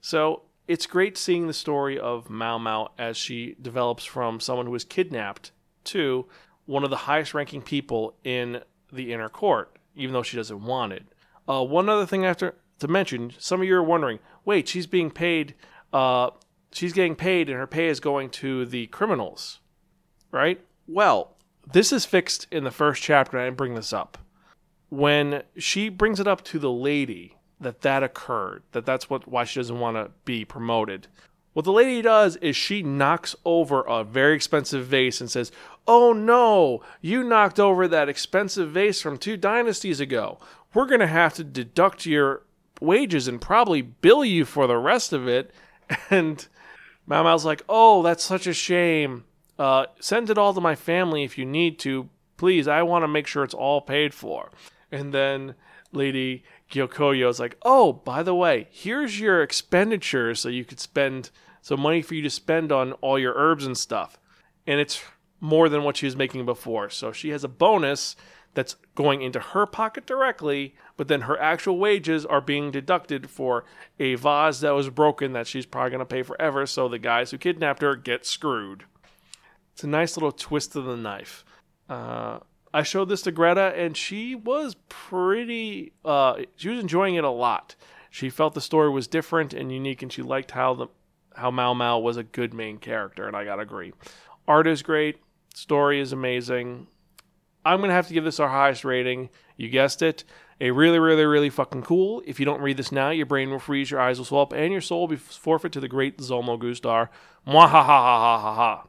So 0.00 0.42
it's 0.66 0.86
great 0.86 1.16
seeing 1.16 1.46
the 1.46 1.54
story 1.54 1.98
of 1.98 2.28
Mao 2.28 2.58
Mao 2.58 2.90
as 2.98 3.16
she 3.16 3.56
develops 3.60 4.04
from 4.04 4.38
someone 4.40 4.66
who 4.66 4.72
was 4.72 4.84
kidnapped 4.84 5.50
to 5.84 6.26
one 6.66 6.84
of 6.84 6.90
the 6.90 6.96
highest 6.96 7.32
ranking 7.32 7.62
people 7.62 8.14
in 8.22 8.60
the 8.92 9.12
inner 9.12 9.30
court, 9.30 9.76
even 9.96 10.12
though 10.12 10.22
she 10.22 10.36
doesn't 10.36 10.64
want 10.64 10.92
it. 10.92 11.06
Uh, 11.48 11.64
one 11.64 11.88
other 11.88 12.04
thing 12.04 12.22
to, 12.22 12.54
to 12.78 12.88
mention 12.88 13.32
some 13.38 13.62
of 13.62 13.66
you 13.66 13.74
are 13.74 13.82
wondering 13.82 14.18
wait, 14.44 14.68
she's 14.68 14.86
being 14.86 15.10
paid, 15.10 15.54
uh, 15.92 16.30
she's 16.72 16.92
getting 16.92 17.14
paid, 17.14 17.50
and 17.50 17.58
her 17.58 17.66
pay 17.66 17.88
is 17.88 18.00
going 18.00 18.30
to 18.30 18.64
the 18.64 18.86
criminals, 18.86 19.60
right? 20.30 20.60
Well, 20.86 21.36
this 21.70 21.92
is 21.92 22.06
fixed 22.06 22.46
in 22.50 22.64
the 22.64 22.70
first 22.70 23.02
chapter, 23.02 23.36
and 23.36 23.42
I 23.42 23.46
didn't 23.46 23.58
bring 23.58 23.74
this 23.74 23.92
up 23.92 24.16
when 24.90 25.42
she 25.56 25.88
brings 25.88 26.20
it 26.20 26.26
up 26.26 26.42
to 26.44 26.58
the 26.58 26.72
lady 26.72 27.36
that 27.60 27.82
that 27.82 28.02
occurred, 28.02 28.62
that 28.72 28.86
that's 28.86 29.10
what 29.10 29.28
why 29.28 29.44
she 29.44 29.60
doesn't 29.60 29.80
want 29.80 29.96
to 29.96 30.10
be 30.24 30.44
promoted. 30.44 31.08
What 31.52 31.64
the 31.64 31.72
lady 31.72 32.02
does 32.02 32.36
is 32.36 32.56
she 32.56 32.82
knocks 32.82 33.34
over 33.44 33.82
a 33.82 34.04
very 34.04 34.34
expensive 34.34 34.86
vase 34.86 35.20
and 35.20 35.30
says, 35.30 35.50
"Oh 35.86 36.12
no, 36.12 36.82
you 37.00 37.24
knocked 37.24 37.58
over 37.58 37.88
that 37.88 38.08
expensive 38.08 38.70
vase 38.70 39.00
from 39.00 39.18
two 39.18 39.36
dynasties 39.36 40.00
ago. 40.00 40.38
We're 40.72 40.86
going 40.86 41.00
to 41.00 41.06
have 41.06 41.34
to 41.34 41.44
deduct 41.44 42.06
your 42.06 42.42
wages 42.80 43.26
and 43.26 43.40
probably 43.40 43.82
bill 43.82 44.24
you 44.24 44.44
for 44.44 44.66
the 44.66 44.78
rest 44.78 45.12
of 45.12 45.28
it." 45.28 45.52
And 46.10 46.46
Mao 47.06 47.22
Mao's 47.22 47.44
like, 47.46 47.62
"Oh, 47.68 48.02
that's 48.02 48.22
such 48.22 48.46
a 48.46 48.52
shame. 48.52 49.24
Uh, 49.58 49.86
send 49.98 50.30
it 50.30 50.38
all 50.38 50.54
to 50.54 50.60
my 50.60 50.74
family 50.74 51.24
if 51.24 51.36
you 51.38 51.44
need 51.44 51.78
to. 51.80 52.08
Please, 52.36 52.68
I 52.68 52.82
want 52.82 53.02
to 53.02 53.08
make 53.08 53.26
sure 53.26 53.42
it's 53.42 53.54
all 53.54 53.80
paid 53.80 54.14
for." 54.14 54.50
And 54.90 55.12
then 55.12 55.54
Lady 55.92 56.44
Gyokoyo 56.70 57.28
is 57.28 57.40
like, 57.40 57.56
oh, 57.62 57.92
by 57.92 58.22
the 58.22 58.34
way, 58.34 58.68
here's 58.70 59.20
your 59.20 59.42
expenditure 59.42 60.34
so 60.34 60.48
you 60.48 60.64
could 60.64 60.80
spend 60.80 61.30
some 61.60 61.80
money 61.80 62.02
for 62.02 62.14
you 62.14 62.22
to 62.22 62.30
spend 62.30 62.72
on 62.72 62.92
all 62.94 63.18
your 63.18 63.34
herbs 63.34 63.66
and 63.66 63.76
stuff. 63.76 64.18
And 64.66 64.80
it's 64.80 65.02
more 65.40 65.68
than 65.68 65.82
what 65.82 65.96
she 65.96 66.06
was 66.06 66.16
making 66.16 66.44
before. 66.44 66.90
So 66.90 67.12
she 67.12 67.30
has 67.30 67.44
a 67.44 67.48
bonus 67.48 68.16
that's 68.54 68.76
going 68.94 69.22
into 69.22 69.38
her 69.38 69.66
pocket 69.66 70.06
directly, 70.06 70.74
but 70.96 71.08
then 71.08 71.22
her 71.22 71.40
actual 71.40 71.78
wages 71.78 72.26
are 72.26 72.40
being 72.40 72.70
deducted 72.70 73.30
for 73.30 73.64
a 74.00 74.14
vase 74.14 74.60
that 74.60 74.70
was 74.70 74.90
broken 74.90 75.32
that 75.32 75.46
she's 75.46 75.66
probably 75.66 75.90
going 75.90 76.00
to 76.00 76.06
pay 76.06 76.22
forever. 76.22 76.66
So 76.66 76.88
the 76.88 76.98
guys 76.98 77.30
who 77.30 77.38
kidnapped 77.38 77.82
her 77.82 77.94
get 77.94 78.26
screwed. 78.26 78.84
It's 79.72 79.84
a 79.84 79.88
nice 79.88 80.16
little 80.16 80.32
twist 80.32 80.74
of 80.74 80.86
the 80.86 80.96
knife. 80.96 81.44
Uh, 81.88 82.40
I 82.72 82.82
showed 82.82 83.08
this 83.08 83.22
to 83.22 83.32
Greta, 83.32 83.72
and 83.76 83.96
she 83.96 84.34
was 84.34 84.76
pretty. 84.88 85.92
Uh, 86.04 86.42
she 86.56 86.68
was 86.68 86.80
enjoying 86.80 87.14
it 87.14 87.24
a 87.24 87.30
lot. 87.30 87.74
She 88.10 88.30
felt 88.30 88.54
the 88.54 88.60
story 88.60 88.90
was 88.90 89.06
different 89.06 89.52
and 89.54 89.72
unique, 89.72 90.02
and 90.02 90.12
she 90.12 90.22
liked 90.22 90.52
how 90.52 90.74
the 90.74 90.86
how 91.34 91.50
Mao 91.50 91.72
Mao 91.72 91.98
was 91.98 92.16
a 92.16 92.22
good 92.22 92.52
main 92.52 92.78
character, 92.78 93.26
and 93.26 93.36
I 93.36 93.44
gotta 93.44 93.62
agree. 93.62 93.92
Art 94.46 94.66
is 94.66 94.82
great, 94.82 95.18
story 95.54 96.00
is 96.00 96.12
amazing. 96.12 96.88
I'm 97.64 97.80
gonna 97.80 97.92
have 97.92 98.08
to 98.08 98.14
give 98.14 98.24
this 98.24 98.40
our 98.40 98.48
highest 98.48 98.84
rating. 98.84 99.30
You 99.56 99.68
guessed 99.68 100.02
it. 100.02 100.24
A 100.60 100.72
really, 100.72 100.98
really, 100.98 101.24
really 101.24 101.50
fucking 101.50 101.82
cool. 101.82 102.22
If 102.26 102.40
you 102.40 102.46
don't 102.46 102.60
read 102.60 102.78
this 102.78 102.90
now, 102.90 103.10
your 103.10 103.26
brain 103.26 103.50
will 103.50 103.60
freeze, 103.60 103.90
your 103.90 104.00
eyes 104.00 104.18
will 104.18 104.24
swell 104.24 104.42
up, 104.42 104.52
and 104.52 104.72
your 104.72 104.80
soul 104.80 105.00
will 105.00 105.08
be 105.08 105.16
forfeit 105.16 105.72
to 105.72 105.80
the 105.80 105.88
great 105.88 106.18
Zolmo 106.18 106.58
Gustar. 106.58 107.08
Ha. 107.46 108.84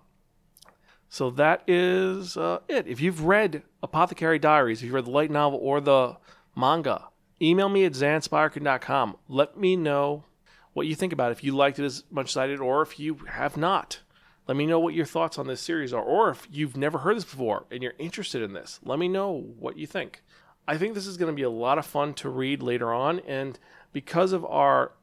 So 1.09 1.31
that 1.31 1.63
is 1.67 2.37
uh, 2.37 2.59
it. 2.67 2.87
If 2.87 3.01
you've 3.01 3.23
read 3.23 3.63
Apothecary 3.81 4.37
Diaries, 4.37 4.79
if 4.79 4.85
you've 4.85 4.93
read 4.93 5.05
the 5.05 5.11
light 5.11 5.31
novel 5.31 5.59
or 5.61 5.81
the 5.81 6.17
manga, 6.55 7.09
email 7.41 7.67
me 7.67 7.83
at 7.85 7.93
zanspirekin.com. 7.93 9.17
Let 9.27 9.57
me 9.57 9.75
know 9.75 10.25
what 10.73 10.85
you 10.85 10.95
think 10.95 11.11
about 11.11 11.31
it. 11.31 11.37
If 11.37 11.43
you 11.43 11.55
liked 11.55 11.79
it 11.79 11.85
as 11.85 12.03
much 12.11 12.29
as 12.29 12.37
I 12.37 12.47
did, 12.47 12.59
or 12.59 12.83
if 12.83 12.99
you 12.99 13.15
have 13.27 13.57
not. 13.57 13.99
Let 14.47 14.55
me 14.55 14.65
know 14.65 14.79
what 14.79 14.95
your 14.95 15.05
thoughts 15.05 15.37
on 15.37 15.45
this 15.45 15.61
series 15.61 15.93
are. 15.93 16.01
Or 16.01 16.31
if 16.31 16.47
you've 16.51 16.77
never 16.77 16.99
heard 16.99 17.17
this 17.17 17.23
before 17.23 17.65
and 17.69 17.83
you're 17.83 17.93
interested 17.99 18.41
in 18.41 18.53
this, 18.53 18.79
let 18.83 18.97
me 18.97 19.07
know 19.07 19.31
what 19.59 19.77
you 19.77 19.85
think. 19.85 20.23
I 20.67 20.77
think 20.77 20.93
this 20.93 21.05
is 21.05 21.17
going 21.17 21.31
to 21.31 21.35
be 21.35 21.43
a 21.43 21.49
lot 21.51 21.77
of 21.77 21.85
fun 21.85 22.13
to 22.15 22.29
read 22.29 22.63
later 22.63 22.91
on. 22.93 23.19
And 23.21 23.59
because 23.93 24.31
of 24.31 24.43
our 24.45 24.93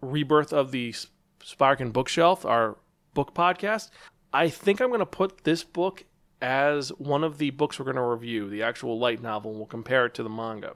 rebirth 0.00 0.52
of 0.52 0.70
the 0.70 0.92
Spirekin 1.40 1.92
bookshelf, 1.92 2.44
our 2.44 2.78
book 3.14 3.34
podcast, 3.34 3.90
I 4.32 4.48
think 4.48 4.80
I'm 4.80 4.88
going 4.88 5.00
to 5.00 5.06
put 5.06 5.44
this 5.44 5.64
book 5.64 6.04
as 6.40 6.90
one 6.90 7.24
of 7.24 7.38
the 7.38 7.50
books 7.50 7.78
we're 7.78 7.84
going 7.84 7.96
to 7.96 8.02
review, 8.02 8.48
the 8.48 8.62
actual 8.62 8.98
light 8.98 9.22
novel, 9.22 9.50
and 9.50 9.60
we'll 9.60 9.66
compare 9.66 10.06
it 10.06 10.14
to 10.14 10.22
the 10.22 10.30
manga. 10.30 10.74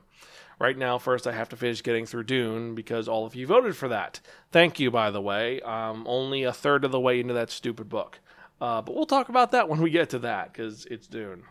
Right 0.59 0.77
now, 0.77 0.99
first, 0.99 1.27
I 1.27 1.33
have 1.33 1.49
to 1.51 1.57
finish 1.57 1.83
getting 1.83 2.07
through 2.07 2.25
Dune 2.25 2.75
because 2.75 3.09
all 3.09 3.27
of 3.27 3.35
you 3.35 3.47
voted 3.47 3.77
for 3.77 3.89
that. 3.89 4.21
Thank 4.53 4.79
you, 4.79 4.91
by 4.91 5.11
the 5.11 5.21
way. 5.21 5.61
I'm 5.63 6.07
only 6.07 6.45
a 6.45 6.53
third 6.53 6.85
of 6.85 6.93
the 6.93 7.01
way 7.01 7.19
into 7.19 7.35
that 7.35 7.51
stupid 7.51 7.89
book. 7.89 8.21
Uh, 8.61 8.81
but 8.83 8.95
we'll 8.95 9.07
talk 9.07 9.29
about 9.29 9.51
that 9.51 9.69
when 9.71 9.81
we 9.81 9.91
get 9.91 10.11
to 10.11 10.19
that 10.21 10.53
because 10.53 10.87
it's 10.87 11.07
Dune. 11.07 11.43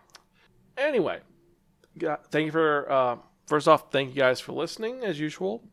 Anyway, 0.77 1.19
thank 2.31 2.45
you 2.45 2.51
for, 2.51 2.91
uh, 2.91 3.17
first 3.45 3.67
off, 3.67 3.91
thank 3.91 4.09
you 4.09 4.15
guys 4.15 4.39
for 4.39 4.53
listening 4.53 5.03
as 5.03 5.19
usual. 5.19 5.63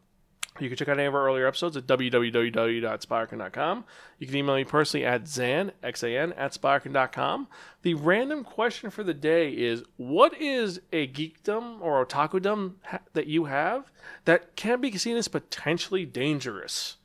You 0.61 0.69
can 0.69 0.77
check 0.77 0.89
out 0.89 0.99
any 0.99 1.07
of 1.07 1.15
our 1.15 1.27
earlier 1.27 1.47
episodes 1.47 1.77
at 1.77 1.87
www.spirekin.com. 1.87 3.85
You 4.19 4.27
can 4.27 4.37
email 4.37 4.57
me 4.57 4.65
personally 4.65 5.07
at 5.07 5.27
zan, 5.27 5.73
X-A-N, 5.83 6.35
at 6.35 6.53
spirekin.com. 6.53 7.49
The 7.83 7.95
random 7.95 8.45
question 8.45 8.91
for 8.91 9.03
the 9.03 9.15
day 9.15 9.51
is, 9.51 9.83
what 9.97 10.39
is 10.41 10.81
a 10.93 11.09
geekdom 11.09 11.81
or 11.81 12.05
otakudom 12.05 12.75
ha- 12.83 13.01
that 13.15 13.27
you 13.27 13.47
have 13.47 13.91
that 14.27 14.55
can 14.57 14.81
be 14.81 14.97
seen 14.97 15.17
as 15.17 15.29
potentially 15.29 16.05
dangerous? 16.05 16.97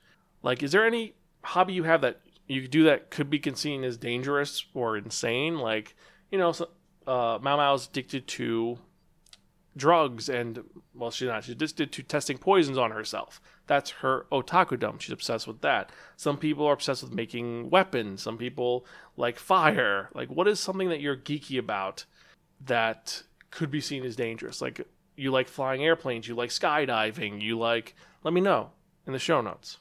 Like, 0.44 0.62
is 0.62 0.74
there 0.74 0.86
any 0.86 1.14
hobby 1.44 1.74
you 1.74 1.84
have 1.84 2.02
that 2.02 2.20
you 2.48 2.68
do 2.68 2.84
that 2.84 3.10
could 3.10 3.30
be 3.30 3.42
seen 3.56 3.84
as 3.84 3.98
dangerous 3.98 4.66
or 4.74 4.98
insane? 4.98 5.58
Like, 5.60 5.96
you 6.32 6.38
know, 6.38 6.52
so, 6.52 6.70
uh, 7.08 7.40
Mao 7.42 7.58
Mao's 7.58 7.88
addicted 7.88 8.28
to 8.28 8.78
drugs 9.78 10.30
and 10.30 10.64
well 10.94 11.12
she's 11.12 11.28
not. 11.28 11.44
She 11.44 11.56
just 11.56 11.76
did 11.76 11.92
two 11.92 12.04
testing 12.04 12.38
poisons 12.38 12.78
on 12.78 12.92
herself. 12.92 13.42
That's 13.68 13.92
her 13.92 14.26
otakudom 14.32 15.00
she's 15.00 15.12
obsessed 15.12 15.48
with 15.48 15.62
that. 15.62 15.92
Some 16.18 16.38
people 16.38 16.66
are 16.66 16.74
obsessed 16.74 17.04
with 17.04 17.14
making 17.14 17.70
weapons. 17.70 18.22
Some 18.22 18.38
people 18.38 18.86
like 19.18 19.38
fire. 19.38 20.10
Like 20.14 20.30
what 20.30 20.48
is 20.48 20.60
something 20.60 20.90
that 20.90 21.02
you're 21.02 21.18
geeky 21.18 21.58
about 21.60 22.06
that 22.66 23.24
could 23.52 23.72
be 23.72 23.82
seen 23.82 24.04
as 24.04 24.16
dangerous? 24.16 24.62
Like 24.62 24.86
you 25.16 25.32
like 25.32 25.48
flying 25.48 25.84
airplanes. 25.84 26.28
You 26.28 26.36
like 26.36 26.50
skydiving. 26.50 27.42
You 27.42 27.58
like 27.58 27.96
let 28.24 28.34
me 28.34 28.42
know 28.42 28.72
in 29.06 29.14
the 29.14 29.20
show 29.20 29.42
notes. 29.42 29.78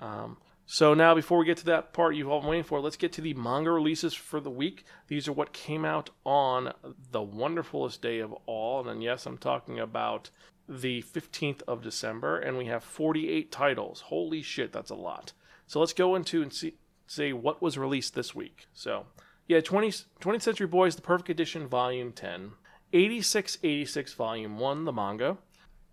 Um, 0.00 0.38
so 0.70 0.92
now, 0.92 1.14
before 1.14 1.38
we 1.38 1.46
get 1.46 1.56
to 1.58 1.64
that 1.64 1.94
part 1.94 2.14
you've 2.14 2.28
all 2.28 2.40
been 2.40 2.50
waiting 2.50 2.62
for, 2.62 2.78
let's 2.78 2.98
get 2.98 3.10
to 3.14 3.22
the 3.22 3.32
manga 3.32 3.70
releases 3.70 4.12
for 4.12 4.38
the 4.38 4.50
week. 4.50 4.84
These 5.06 5.26
are 5.26 5.32
what 5.32 5.54
came 5.54 5.82
out 5.86 6.10
on 6.26 6.74
the 7.10 7.22
wonderfulest 7.22 8.02
day 8.02 8.18
of 8.18 8.34
all, 8.44 8.86
and 8.86 9.02
yes, 9.02 9.24
I'm 9.24 9.38
talking 9.38 9.80
about 9.80 10.28
the 10.68 11.00
15th 11.00 11.62
of 11.66 11.82
December, 11.82 12.38
and 12.38 12.58
we 12.58 12.66
have 12.66 12.84
48 12.84 13.50
titles. 13.50 14.02
Holy 14.02 14.42
shit, 14.42 14.70
that's 14.70 14.90
a 14.90 14.94
lot. 14.94 15.32
So 15.66 15.80
let's 15.80 15.94
go 15.94 16.14
into 16.14 16.42
and 16.42 16.52
see 16.52 16.74
say 17.06 17.32
what 17.32 17.62
was 17.62 17.78
released 17.78 18.14
this 18.14 18.34
week. 18.34 18.66
So, 18.74 19.06
yeah, 19.46 19.62
20, 19.62 19.88
20th 20.20 20.42
Century 20.42 20.66
Boys, 20.66 20.96
The 20.96 21.00
Perfect 21.00 21.30
Edition, 21.30 21.66
Volume 21.66 22.12
10, 22.12 22.50
8686 22.92 24.12
Volume 24.12 24.58
1, 24.58 24.84
the 24.84 24.92
manga, 24.92 25.38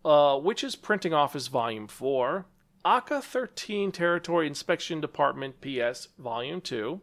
uh, 0.03 0.38
Witches 0.43 0.75
Printing 0.75 1.13
Office, 1.13 1.47
Volume 1.47 1.88
4. 1.88 2.45
ACCA 2.85 3.23
13 3.23 3.91
Territory 3.91 4.45
Inspection 4.45 5.01
Department 5.01 5.55
PS 5.59 6.09
Volume 6.19 6.61
2, 6.61 7.01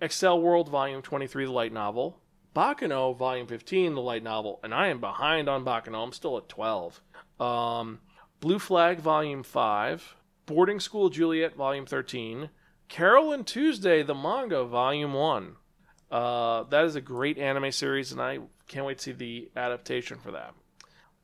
Accel 0.00 0.42
World 0.42 0.68
Volume 0.68 1.00
23, 1.00 1.44
the 1.44 1.52
light 1.52 1.72
novel, 1.72 2.18
Baccano 2.56 3.16
Volume 3.16 3.46
15, 3.46 3.94
the 3.94 4.00
light 4.00 4.24
novel, 4.24 4.58
and 4.64 4.74
I 4.74 4.88
am 4.88 4.98
behind 4.98 5.48
on 5.48 5.64
Baccano, 5.64 6.02
I'm 6.02 6.12
still 6.12 6.36
at 6.38 6.48
12. 6.48 7.00
Um, 7.38 8.00
Blue 8.40 8.58
Flag 8.58 8.98
Volume 8.98 9.44
5, 9.44 10.16
Boarding 10.46 10.80
School 10.80 11.08
Juliet 11.08 11.54
Volume 11.54 11.86
13, 11.86 12.50
Carole 12.88 13.32
and 13.32 13.46
Tuesday, 13.46 14.02
the 14.02 14.16
manga 14.16 14.64
Volume 14.64 15.12
1. 15.12 15.54
Uh, 16.10 16.64
that 16.64 16.84
is 16.84 16.96
a 16.96 17.00
great 17.00 17.38
anime 17.38 17.70
series, 17.70 18.10
and 18.10 18.20
I 18.20 18.40
can't 18.66 18.86
wait 18.86 18.98
to 18.98 19.04
see 19.04 19.12
the 19.12 19.50
adaptation 19.54 20.18
for 20.18 20.32
that. 20.32 20.52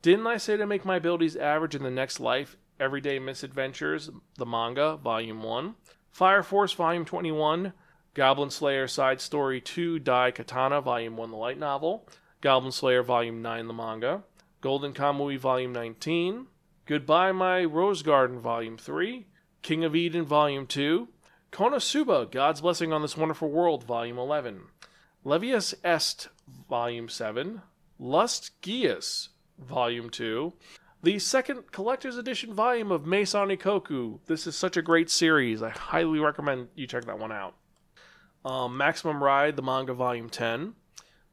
Didn't 0.01 0.25
I 0.25 0.37
say 0.37 0.55
to 0.55 0.65
make 0.65 0.85
my 0.85 0.95
abilities 0.95 1.35
average 1.35 1.75
in 1.75 1.83
the 1.83 1.91
next 1.91 2.21
life? 2.21 2.55
Everyday 2.79 3.19
Misadventures, 3.19 4.09
the 4.37 4.45
manga, 4.45 4.97
Volume 4.97 5.43
1, 5.43 5.75
Fire 6.11 6.43
Force, 6.43 6.71
Volume 6.73 7.05
21, 7.05 7.73
Goblin 8.13 8.49
Slayer 8.49 8.87
Side 8.87 9.19
Story 9.19 9.59
2, 9.59 9.99
Dai 9.99 10.31
Katana, 10.31 10.81
Volume 10.81 11.17
1, 11.17 11.31
the 11.31 11.37
light 11.37 11.59
novel, 11.59 12.07
Goblin 12.41 12.71
Slayer, 12.71 13.03
Volume 13.03 13.41
9, 13.41 13.67
the 13.67 13.73
manga, 13.73 14.23
Golden 14.61 14.93
Kamui, 14.93 15.37
Volume 15.37 15.73
19, 15.73 16.47
Goodbye 16.85 17.31
My 17.31 17.63
Rose 17.65 18.01
Garden, 18.01 18.39
Volume 18.39 18.77
3, 18.77 19.27
King 19.61 19.83
of 19.83 19.95
Eden, 19.95 20.25
Volume 20.25 20.65
2, 20.65 21.07
Konosuba, 21.51 22.31
God's 22.31 22.61
Blessing 22.61 22.93
on 22.93 23.01
This 23.01 23.17
Wonderful 23.17 23.49
World, 23.49 23.83
Volume 23.83 24.17
11, 24.17 24.61
Levius 25.25 25.75
Est, 25.83 26.29
Volume 26.69 27.09
7, 27.09 27.61
Lust 27.99 28.51
Geass, 28.61 29.29
Volume 29.57 30.09
2, 30.09 30.53
the 31.01 31.17
second 31.19 31.71
collector's 31.71 32.17
edition 32.17 32.53
volume 32.53 32.91
of 32.91 33.05
Maison 33.05 33.49
Ikkoku. 33.49 34.19
This 34.25 34.45
is 34.45 34.55
such 34.55 34.75
a 34.75 34.81
great 34.81 35.09
series. 35.09 35.63
I 35.63 35.69
highly 35.69 36.19
recommend 36.19 36.67
you 36.75 36.87
check 36.87 37.05
that 37.05 37.19
one 37.19 37.31
out. 37.31 37.55
Um, 38.43 38.75
Maximum 38.75 39.23
Ride, 39.23 39.55
the 39.55 39.61
manga, 39.61 39.93
volume 39.93 40.29
10. 40.29 40.73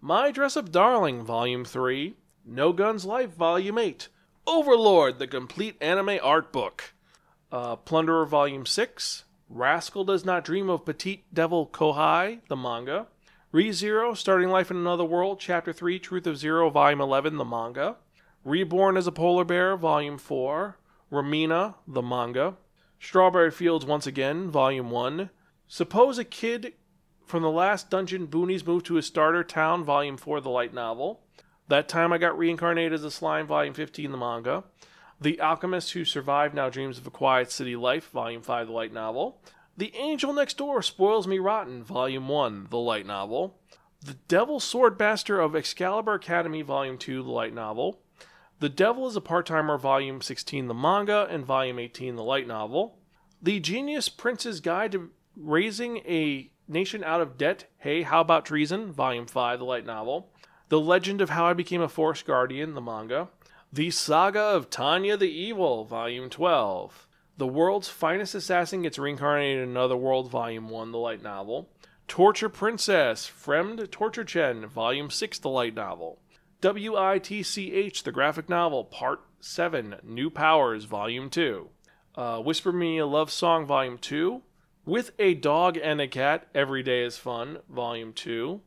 My 0.01 0.31
Dress 0.31 0.57
Up 0.57 0.71
Darling, 0.71 1.25
volume 1.25 1.65
3. 1.65 2.15
No 2.45 2.73
Guns 2.73 3.05
Life, 3.05 3.31
volume 3.31 3.79
8. 3.79 4.09
Overlord, 4.47 5.19
the 5.19 5.27
complete 5.27 5.77
anime 5.81 6.19
art 6.23 6.53
book. 6.53 6.95
Uh, 7.51 7.75
Plunderer, 7.77 8.27
volume 8.27 8.67
6. 8.67 9.25
Rascal 9.49 10.05
Does 10.05 10.25
Not 10.25 10.45
Dream 10.45 10.69
of 10.69 10.85
Petite 10.85 11.25
Devil 11.33 11.67
Kohai, 11.67 12.41
the 12.49 12.57
manga. 12.57 13.07
Re 13.51 13.73
Zero, 13.73 14.15
Starting 14.15 14.51
Life 14.51 14.71
in 14.71 14.77
Another 14.77 15.05
World, 15.05 15.41
Chapter 15.41 15.73
3, 15.73 15.99
Truth 15.99 16.27
of 16.27 16.37
Zero, 16.37 16.71
Volume 16.71 17.01
11, 17.01 17.37
the 17.37 17.45
manga. 17.45 17.97
Reborn 18.47 18.97
as 18.97 19.09
a 19.09 19.13
Polar 19.13 19.45
Bear, 19.45 19.77
Volume 19.77 20.19
4. 20.19 20.79
Ramina, 21.11 21.75
the 21.85 22.01
manga. 22.01 22.55
Strawberry 23.01 23.51
Fields 23.51 23.85
Once 23.85 24.07
Again, 24.07 24.53
Volume 24.53 24.89
1. 24.89 25.31
Suppose 25.67 26.17
a 26.17 26.25
Kid 26.25 26.75
from 27.25 27.43
the 27.43 27.51
Last 27.51 27.91
Dungeon 27.91 28.29
Boonies 28.29 28.65
Moved 28.65 28.87
to 28.87 28.99
a 28.99 29.03
Starter 29.03 29.43
Town, 29.43 29.83
Volume 29.83 30.17
4, 30.17 30.41
the 30.41 30.49
light 30.49 30.73
novel. 30.73 31.25
That 31.67 31.89
Time 31.89 32.13
I 32.13 32.19
Got 32.19 32.39
Reincarnated 32.39 32.93
as 32.93 33.03
a 33.03 33.11
Slime, 33.11 33.49
Volume 33.49 33.75
15, 33.75 34.13
the 34.13 34.17
manga. 34.17 34.63
The 35.21 35.41
Alchemist 35.41 35.91
Who 35.95 36.05
Survived 36.05 36.55
Now 36.55 36.71
Dreams 36.71 36.99
of 36.99 37.07
a 37.09 37.11
Quiet 37.11 37.51
City 37.51 37.75
Life, 37.75 38.11
Volume 38.11 38.43
5, 38.43 38.69
the 38.69 38.73
light 38.73 38.93
novel. 38.93 39.43
The 39.77 39.93
Angel 39.97 40.33
Next 40.33 40.57
Door 40.57 40.83
Spoils 40.83 41.27
Me 41.27 41.41
Rotten, 41.41 41.83
Volume 41.83 42.29
1, 42.29 42.69
the 42.71 42.79
light 42.79 43.07
novel. 43.07 43.59
The 44.01 44.19
Devil 44.29 44.61
Sword 44.61 44.97
Master 45.01 45.41
of 45.41 45.57
Excalibur 45.57 46.15
Academy, 46.15 46.63
Volume 46.63 46.97
2, 46.97 47.25
the 47.25 47.29
light 47.29 47.53
novel. 47.53 47.99
The 48.59 48.69
Devil 48.71 49.07
is 49.07 49.17
a 49.17 49.21
Part 49.21 49.45
Timer, 49.45 49.77
Volume 49.77 50.23
16, 50.23 50.67
the 50.67 50.73
manga, 50.73 51.27
and 51.29 51.45
Volume 51.45 51.79
18, 51.79 52.17
the 52.17 52.25
light 52.25 52.47
novel. 52.47 52.97
The 53.43 53.61
Genius 53.61 54.09
Prince's 54.09 54.61
Guide 54.61 54.93
to 54.93 55.11
Raising 55.37 55.99
a 55.99 56.51
Nation 56.67 57.05
Out 57.05 57.21
of 57.21 57.37
Debt, 57.37 57.67
Hey, 57.77 58.01
How 58.01 58.23
About 58.23 58.47
Treason, 58.47 58.93
Volume 58.93 59.27
5, 59.27 59.59
the 59.59 59.65
light 59.67 59.85
novel. 59.85 60.31
The 60.71 60.81
Legend 60.81 61.21
of 61.21 61.29
How 61.29 61.45
I 61.45 61.53
Became 61.53 61.83
a 61.83 61.89
Forest 61.89 62.25
Guardian, 62.25 62.73
the 62.73 62.81
manga. 62.81 63.29
The 63.71 63.91
Saga 63.91 64.41
of 64.41 64.71
Tanya 64.71 65.19
the 65.19 65.31
Evil, 65.31 65.85
Volume 65.85 66.31
12. 66.31 67.07
The 67.37 67.47
World's 67.47 67.89
Finest 67.89 68.35
Assassin 68.35 68.81
Gets 68.81 68.99
Reincarnated 68.99 69.65
in 69.65 69.69
Another 69.69 69.99
World, 69.99 70.31
Volume 70.31 70.71
1, 70.71 70.93
the 70.93 70.99
light 70.99 71.23
novel. 71.23 71.69
Torture 72.09 72.49
Princess, 72.49 73.31
Fremd 73.31 73.87
Torturchen, 73.89 74.67
Volume 74.67 75.11
6, 75.11 75.41
the 75.41 75.51
light 75.51 75.75
novel. 75.75 76.21
WITCH, 76.63 78.03
the 78.03 78.13
graphic 78.13 78.49
novel, 78.49 78.85
Part 78.85 79.21
7, 79.41 79.97
New 80.03 80.31
Powers, 80.31 80.85
Volume 80.85 81.31
2. 81.31 81.69
Uh, 82.15 82.39
Whisper 82.41 82.73
Me 82.73 82.99
a 82.99 83.07
Love 83.07 83.31
Song, 83.31 83.67
Volume 83.67 83.99
2. 83.99 84.43
With 84.85 85.11
a 85.19 85.35
Dog 85.35 85.77
and 85.77 86.01
a 86.01 86.09
Cat, 86.09 86.47
Every 86.55 86.83
Day 86.83 87.03
is 87.03 87.19
Fun, 87.19 87.59
Volume 87.69 88.13
2. 88.13 88.61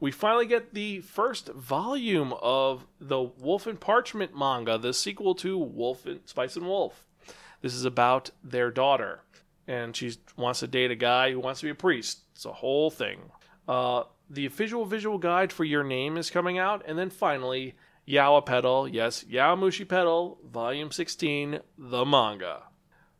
We 0.00 0.10
finally 0.10 0.46
get 0.46 0.74
the 0.74 1.00
first 1.02 1.48
volume 1.50 2.34
of 2.42 2.86
the 3.00 3.20
Wolf 3.20 3.68
and 3.68 3.78
Parchment 3.78 4.36
manga, 4.36 4.76
the 4.76 4.92
sequel 4.92 5.36
to 5.36 5.56
Wolf 5.56 6.06
and 6.06 6.20
Spice 6.24 6.56
and 6.56 6.66
Wolf. 6.66 7.06
This 7.60 7.74
is 7.74 7.84
about 7.84 8.30
their 8.42 8.72
daughter, 8.72 9.20
and 9.68 9.94
she 9.94 10.14
wants 10.36 10.58
to 10.60 10.66
date 10.66 10.90
a 10.90 10.96
guy 10.96 11.30
who 11.30 11.38
wants 11.38 11.60
to 11.60 11.66
be 11.66 11.70
a 11.70 11.76
priest. 11.76 12.22
It's 12.34 12.44
a 12.44 12.52
whole 12.52 12.90
thing. 12.90 13.20
Uh, 13.68 14.02
the 14.32 14.46
official 14.46 14.86
visual 14.86 15.18
guide 15.18 15.52
for 15.52 15.64
your 15.64 15.84
name 15.84 16.16
is 16.16 16.30
coming 16.30 16.58
out, 16.58 16.82
and 16.86 16.98
then 16.98 17.10
finally, 17.10 17.74
Yawa 18.08 18.44
Pedal, 18.44 18.88
yes, 18.88 19.24
Yowamushi 19.24 19.86
Pedal, 19.86 20.38
Volume 20.50 20.90
16, 20.90 21.60
the 21.76 22.04
manga. 22.06 22.62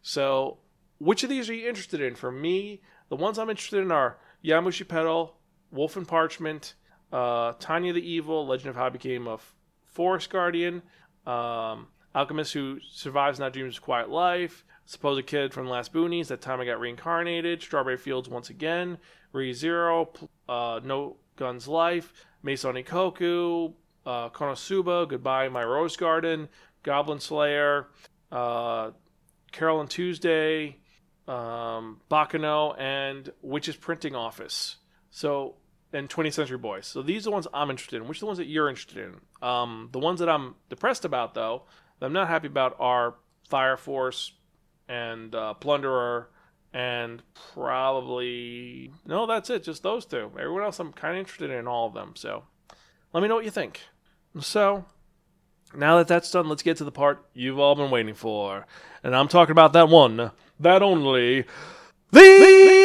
So, 0.00 0.58
which 0.98 1.22
of 1.22 1.28
these 1.28 1.50
are 1.50 1.54
you 1.54 1.68
interested 1.68 2.00
in? 2.00 2.14
For 2.14 2.32
me, 2.32 2.80
the 3.10 3.16
ones 3.16 3.38
I'm 3.38 3.50
interested 3.50 3.82
in 3.82 3.92
are 3.92 4.16
Yowamushi 4.42 4.88
Pedal, 4.88 5.36
Wolf 5.70 5.98
and 5.98 6.08
Parchment, 6.08 6.72
uh, 7.12 7.52
Tanya 7.60 7.92
the 7.92 8.00
Evil, 8.00 8.46
Legend 8.46 8.70
of 8.70 8.76
How 8.76 8.86
I 8.86 8.90
Became 8.90 9.26
a 9.26 9.38
Forest 9.84 10.30
Guardian, 10.30 10.80
um, 11.26 11.88
Alchemist 12.14 12.54
Who 12.54 12.78
Survives 12.90 13.38
Now 13.38 13.50
Dreams 13.50 13.76
of 13.76 13.82
Quiet 13.82 14.08
Life, 14.08 14.64
Supposed 14.84 15.26
Kid 15.26 15.52
from 15.52 15.68
Last 15.68 15.92
Boonies, 15.92 16.28
That 16.28 16.40
Time 16.40 16.60
I 16.60 16.66
Got 16.66 16.80
Reincarnated, 16.80 17.62
Strawberry 17.62 17.96
Fields 17.96 18.28
Once 18.28 18.50
Again, 18.50 18.98
Re 19.32 19.52
Zero, 19.52 20.12
uh, 20.48 20.80
No 20.82 21.16
Guns 21.36 21.68
Life, 21.68 22.12
Maison 22.42 22.74
Ikkoku, 22.74 23.72
uh, 24.04 24.28
Konosuba, 24.30 25.08
Goodbye 25.08 25.48
My 25.48 25.64
Rose 25.64 25.96
Garden, 25.96 26.48
Goblin 26.82 27.20
Slayer, 27.20 27.88
uh, 28.30 28.90
Carole 29.52 29.80
and 29.80 29.90
Tuesday, 29.90 30.78
um, 31.28 32.00
Baccano, 32.10 32.78
and 32.78 33.30
Witch's 33.42 33.76
Printing 33.76 34.14
Office. 34.14 34.76
So, 35.10 35.56
and 35.92 36.08
20th 36.08 36.32
Century 36.32 36.58
Boys. 36.58 36.86
So 36.86 37.02
these 37.02 37.22
are 37.22 37.30
the 37.30 37.30
ones 37.32 37.46
I'm 37.52 37.70
interested 37.70 38.00
in. 38.00 38.08
Which 38.08 38.18
are 38.18 38.20
the 38.20 38.26
ones 38.26 38.38
that 38.38 38.46
you're 38.46 38.68
interested 38.68 38.98
in? 38.98 39.46
Um, 39.46 39.90
the 39.92 39.98
ones 39.98 40.20
that 40.20 40.28
I'm 40.28 40.54
depressed 40.68 41.04
about, 41.04 41.34
though, 41.34 41.64
that 41.98 42.06
I'm 42.06 42.12
not 42.12 42.28
happy 42.28 42.46
about 42.46 42.76
are 42.80 43.14
Fire 43.48 43.76
Force 43.76 44.32
and 44.88 45.34
uh, 45.34 45.54
Plunderer 45.60 46.26
and 46.74 47.22
probably 47.52 48.90
no 49.06 49.26
that's 49.26 49.50
it 49.50 49.62
just 49.62 49.82
those 49.82 50.06
two. 50.06 50.30
Everyone 50.38 50.62
else 50.62 50.78
i'm 50.78 50.92
kind 50.92 51.14
of 51.14 51.20
interested 51.20 51.50
in 51.50 51.66
all 51.66 51.86
of 51.86 51.94
them 51.94 52.12
so 52.14 52.44
let 53.12 53.22
me 53.22 53.28
know 53.28 53.34
what 53.34 53.44
you 53.44 53.50
think. 53.50 53.80
So 54.40 54.86
now 55.74 55.98
that 55.98 56.08
that's 56.08 56.30
done 56.30 56.48
let's 56.48 56.62
get 56.62 56.76
to 56.78 56.84
the 56.84 56.92
part 56.92 57.24
you've 57.34 57.58
all 57.58 57.74
been 57.74 57.90
waiting 57.90 58.14
for 58.14 58.66
and 59.02 59.16
i'm 59.16 59.28
talking 59.28 59.52
about 59.52 59.72
that 59.72 59.88
one 59.88 60.30
that 60.60 60.82
only 60.82 61.42
the, 62.10 62.20
the 62.20 62.81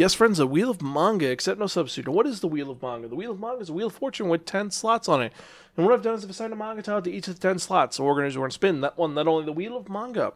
Yes, 0.00 0.14
friends, 0.14 0.38
the 0.38 0.46
Wheel 0.46 0.70
of 0.70 0.80
Manga, 0.80 1.30
accept 1.30 1.60
no 1.60 1.66
substitute. 1.66 2.10
What 2.10 2.26
is 2.26 2.40
the 2.40 2.48
Wheel 2.48 2.70
of 2.70 2.80
Manga? 2.80 3.06
The 3.06 3.14
Wheel 3.14 3.32
of 3.32 3.38
Manga 3.38 3.60
is 3.60 3.68
a 3.68 3.74
Wheel 3.74 3.88
of 3.88 3.92
Fortune 3.92 4.30
with 4.30 4.46
10 4.46 4.70
slots 4.70 5.10
on 5.10 5.20
it. 5.20 5.30
And 5.76 5.84
what 5.84 5.92
I've 5.92 6.00
done 6.00 6.14
is 6.14 6.24
I've 6.24 6.30
assigned 6.30 6.54
a 6.54 6.56
manga 6.56 6.80
tile 6.80 7.02
to 7.02 7.12
each 7.12 7.28
of 7.28 7.38
the 7.38 7.46
10 7.46 7.58
slots. 7.58 7.98
So 7.98 8.04
we're 8.04 8.14
going 8.14 8.30
to 8.30 8.50
spin 8.50 8.80
that 8.80 8.96
one, 8.96 9.12
not 9.12 9.28
only 9.28 9.44
the 9.44 9.52
Wheel 9.52 9.76
of 9.76 9.90
Manga, 9.90 10.32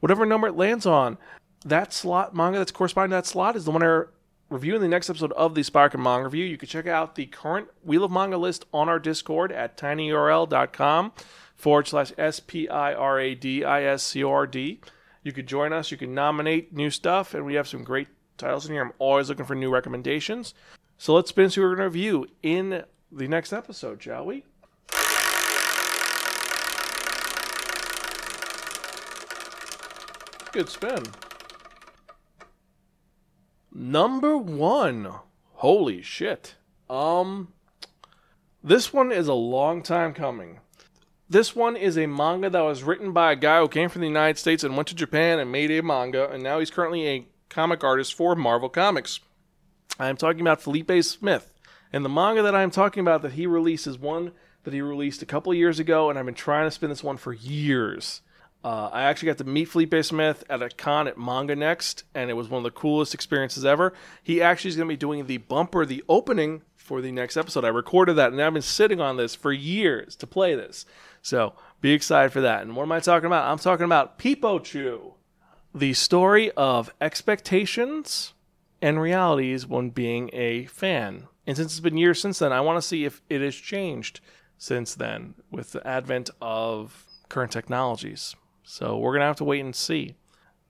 whatever 0.00 0.26
number 0.26 0.48
it 0.48 0.56
lands 0.56 0.84
on, 0.84 1.16
that 1.64 1.94
slot 1.94 2.36
manga 2.36 2.58
that's 2.58 2.70
corresponding 2.70 3.12
to 3.12 3.16
that 3.16 3.26
slot 3.26 3.56
is 3.56 3.64
the 3.64 3.70
one 3.70 3.82
I 3.82 4.02
review 4.50 4.76
in 4.76 4.82
the 4.82 4.86
next 4.86 5.08
episode 5.08 5.32
of 5.32 5.54
the 5.54 5.62
Spirekin 5.62 6.02
Manga 6.02 6.26
Review. 6.26 6.44
You 6.44 6.58
can 6.58 6.68
check 6.68 6.86
out 6.86 7.14
the 7.14 7.24
current 7.24 7.68
Wheel 7.82 8.04
of 8.04 8.10
Manga 8.10 8.36
list 8.36 8.66
on 8.74 8.90
our 8.90 8.98
Discord 8.98 9.50
at 9.50 9.78
tinyurl.com 9.78 11.12
forward 11.54 11.88
slash 11.88 12.12
S 12.18 12.38
P 12.40 12.68
I 12.68 12.92
R 12.92 13.18
A 13.18 13.34
D 13.34 13.64
I 13.64 13.82
S 13.82 14.02
C 14.02 14.22
O 14.22 14.30
R 14.30 14.46
D. 14.46 14.78
You 15.22 15.32
could 15.32 15.46
join 15.46 15.72
us. 15.72 15.90
You 15.90 15.96
can 15.96 16.12
nominate 16.12 16.74
new 16.74 16.90
stuff, 16.90 17.32
and 17.32 17.46
we 17.46 17.54
have 17.54 17.66
some 17.66 17.82
great 17.82 18.08
titles 18.36 18.66
in 18.66 18.72
here. 18.72 18.82
I'm 18.82 18.92
always 18.98 19.28
looking 19.28 19.46
for 19.46 19.54
new 19.54 19.70
recommendations. 19.70 20.54
So 20.98 21.14
let's 21.14 21.28
spin 21.28 21.50
see 21.50 21.60
what 21.60 21.66
we're 21.66 21.76
going 21.76 21.90
to 21.90 21.96
review 21.96 22.26
in 22.42 22.84
the 23.12 23.28
next 23.28 23.52
episode, 23.52 24.02
shall 24.02 24.24
we? 24.24 24.44
Good 30.52 30.68
spin. 30.70 31.02
Number 33.72 34.38
one. 34.38 35.12
Holy 35.56 36.00
shit. 36.00 36.54
Um, 36.88 37.52
this 38.64 38.92
one 38.92 39.12
is 39.12 39.28
a 39.28 39.34
long 39.34 39.82
time 39.82 40.14
coming. 40.14 40.60
This 41.28 41.54
one 41.54 41.76
is 41.76 41.98
a 41.98 42.06
manga 42.06 42.48
that 42.48 42.60
was 42.60 42.84
written 42.84 43.12
by 43.12 43.32
a 43.32 43.36
guy 43.36 43.60
who 43.60 43.68
came 43.68 43.88
from 43.88 44.00
the 44.00 44.06
United 44.06 44.38
States 44.38 44.64
and 44.64 44.76
went 44.76 44.88
to 44.88 44.94
Japan 44.94 45.38
and 45.38 45.52
made 45.52 45.70
a 45.70 45.82
manga, 45.82 46.30
and 46.30 46.42
now 46.42 46.58
he's 46.58 46.70
currently 46.70 47.06
a 47.06 47.26
comic 47.48 47.84
artist 47.84 48.14
for 48.14 48.34
Marvel 48.34 48.68
Comics. 48.68 49.20
I 49.98 50.08
am 50.08 50.16
talking 50.16 50.40
about 50.40 50.60
Felipe 50.60 51.02
Smith. 51.02 51.52
And 51.92 52.04
the 52.04 52.08
manga 52.10 52.42
that 52.42 52.54
I'm 52.54 52.70
talking 52.70 53.00
about 53.00 53.22
that 53.22 53.32
he 53.32 53.46
released 53.46 53.86
is 53.86 53.98
one 53.98 54.32
that 54.64 54.74
he 54.74 54.80
released 54.80 55.22
a 55.22 55.26
couple 55.26 55.54
years 55.54 55.78
ago, 55.78 56.10
and 56.10 56.18
I've 56.18 56.26
been 56.26 56.34
trying 56.34 56.66
to 56.66 56.70
spin 56.70 56.90
this 56.90 57.04
one 57.04 57.16
for 57.16 57.32
years. 57.32 58.20
Uh, 58.64 58.90
I 58.92 59.02
actually 59.02 59.26
got 59.26 59.38
to 59.38 59.44
meet 59.44 59.66
Felipe 59.66 59.94
Smith 60.02 60.42
at 60.50 60.60
a 60.60 60.68
con 60.68 61.06
at 61.06 61.16
Manga 61.16 61.54
Next, 61.54 62.02
and 62.14 62.30
it 62.30 62.34
was 62.34 62.48
one 62.48 62.58
of 62.58 62.64
the 62.64 62.72
coolest 62.72 63.14
experiences 63.14 63.64
ever. 63.64 63.92
He 64.22 64.42
actually 64.42 64.70
is 64.70 64.76
going 64.76 64.88
to 64.88 64.92
be 64.92 64.96
doing 64.96 65.26
the 65.26 65.36
bumper, 65.36 65.86
the 65.86 66.02
opening 66.08 66.62
for 66.74 67.00
the 67.00 67.12
next 67.12 67.36
episode. 67.36 67.64
I 67.64 67.68
recorded 67.68 68.14
that, 68.14 68.32
and 68.32 68.42
I've 68.42 68.52
been 68.52 68.62
sitting 68.62 69.00
on 69.00 69.16
this 69.16 69.36
for 69.36 69.52
years 69.52 70.16
to 70.16 70.26
play 70.26 70.56
this. 70.56 70.84
So 71.22 71.54
be 71.80 71.92
excited 71.92 72.32
for 72.32 72.40
that. 72.40 72.62
And 72.62 72.74
what 72.74 72.82
am 72.82 72.92
I 72.92 72.98
talking 72.98 73.26
about? 73.26 73.48
I'm 73.48 73.58
talking 73.58 73.84
about 73.84 74.18
Peepo 74.18 74.62
Choo, 74.62 75.14
the 75.76 75.92
story 75.92 76.50
of 76.52 76.90
expectations 77.02 78.32
and 78.80 78.98
realities 78.98 79.66
when 79.66 79.90
being 79.90 80.30
a 80.32 80.64
fan. 80.66 81.28
And 81.46 81.54
since 81.54 81.72
it's 81.72 81.80
been 81.80 81.98
years 81.98 82.18
since 82.18 82.38
then, 82.38 82.50
I 82.50 82.62
want 82.62 82.78
to 82.78 82.86
see 82.86 83.04
if 83.04 83.20
it 83.28 83.42
has 83.42 83.54
changed 83.54 84.20
since 84.56 84.94
then 84.94 85.34
with 85.50 85.72
the 85.72 85.86
advent 85.86 86.30
of 86.40 87.04
current 87.28 87.52
technologies. 87.52 88.34
So 88.62 88.96
we're 88.96 89.12
gonna 89.12 89.26
have 89.26 89.36
to 89.36 89.44
wait 89.44 89.60
and 89.60 89.76
see. 89.76 90.16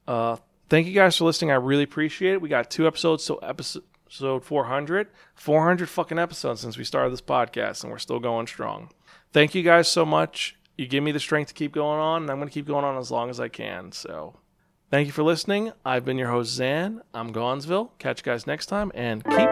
Uh, 0.09 0.39
thank 0.69 0.89
you 0.89 0.93
guys 0.93 1.17
for 1.17 1.25
listening. 1.25 1.53
I 1.53 1.55
really 1.55 1.85
appreciate 1.85 2.35
it. 2.35 2.41
We 2.41 2.49
got 2.49 2.69
two 2.69 2.89
episodes, 2.89 3.23
so 3.23 3.37
episode 3.37 4.45
400, 4.45 5.07
400 5.37 5.89
fucking 5.89 6.19
episodes 6.19 6.61
since 6.61 6.77
we 6.77 6.83
started 6.83 7.13
this 7.13 7.23
podcast, 7.23 7.85
and 7.85 7.93
we're 7.93 7.99
still 7.99 8.19
going 8.19 8.49
strong. 8.49 8.91
Thank 9.33 9.55
you 9.55 9.63
guys 9.63 9.87
so 9.87 10.05
much. 10.05 10.57
You 10.77 10.89
give 10.89 11.05
me 11.05 11.13
the 11.13 11.21
strength 11.21 11.49
to 11.49 11.55
keep 11.55 11.73
going 11.73 12.01
on, 12.01 12.23
and 12.23 12.31
I'm 12.31 12.39
gonna 12.39 12.51
keep 12.51 12.67
going 12.67 12.85
on 12.85 12.99
as 12.99 13.13
long 13.13 13.31
as 13.31 13.39
I 13.39 13.47
can. 13.47 13.93
So. 13.93 14.41
Thank 14.91 15.07
you 15.07 15.13
for 15.13 15.25
listening. 15.25 15.73
I've 15.85 16.05
been 16.05 16.17
your 16.17 16.31
host, 16.31 16.53
Zan. 16.53 17.03
I'm 17.13 17.33
Gonzville. 17.33 17.93
Catch 17.99 18.21
you 18.21 18.25
guys 18.25 18.47
next 18.47 18.67
time 18.67 18.93
and 18.95 19.25
keep 19.25 19.49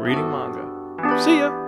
reading 0.00 0.30
manga. 0.30 1.20
See 1.22 1.38
ya. 1.38 1.61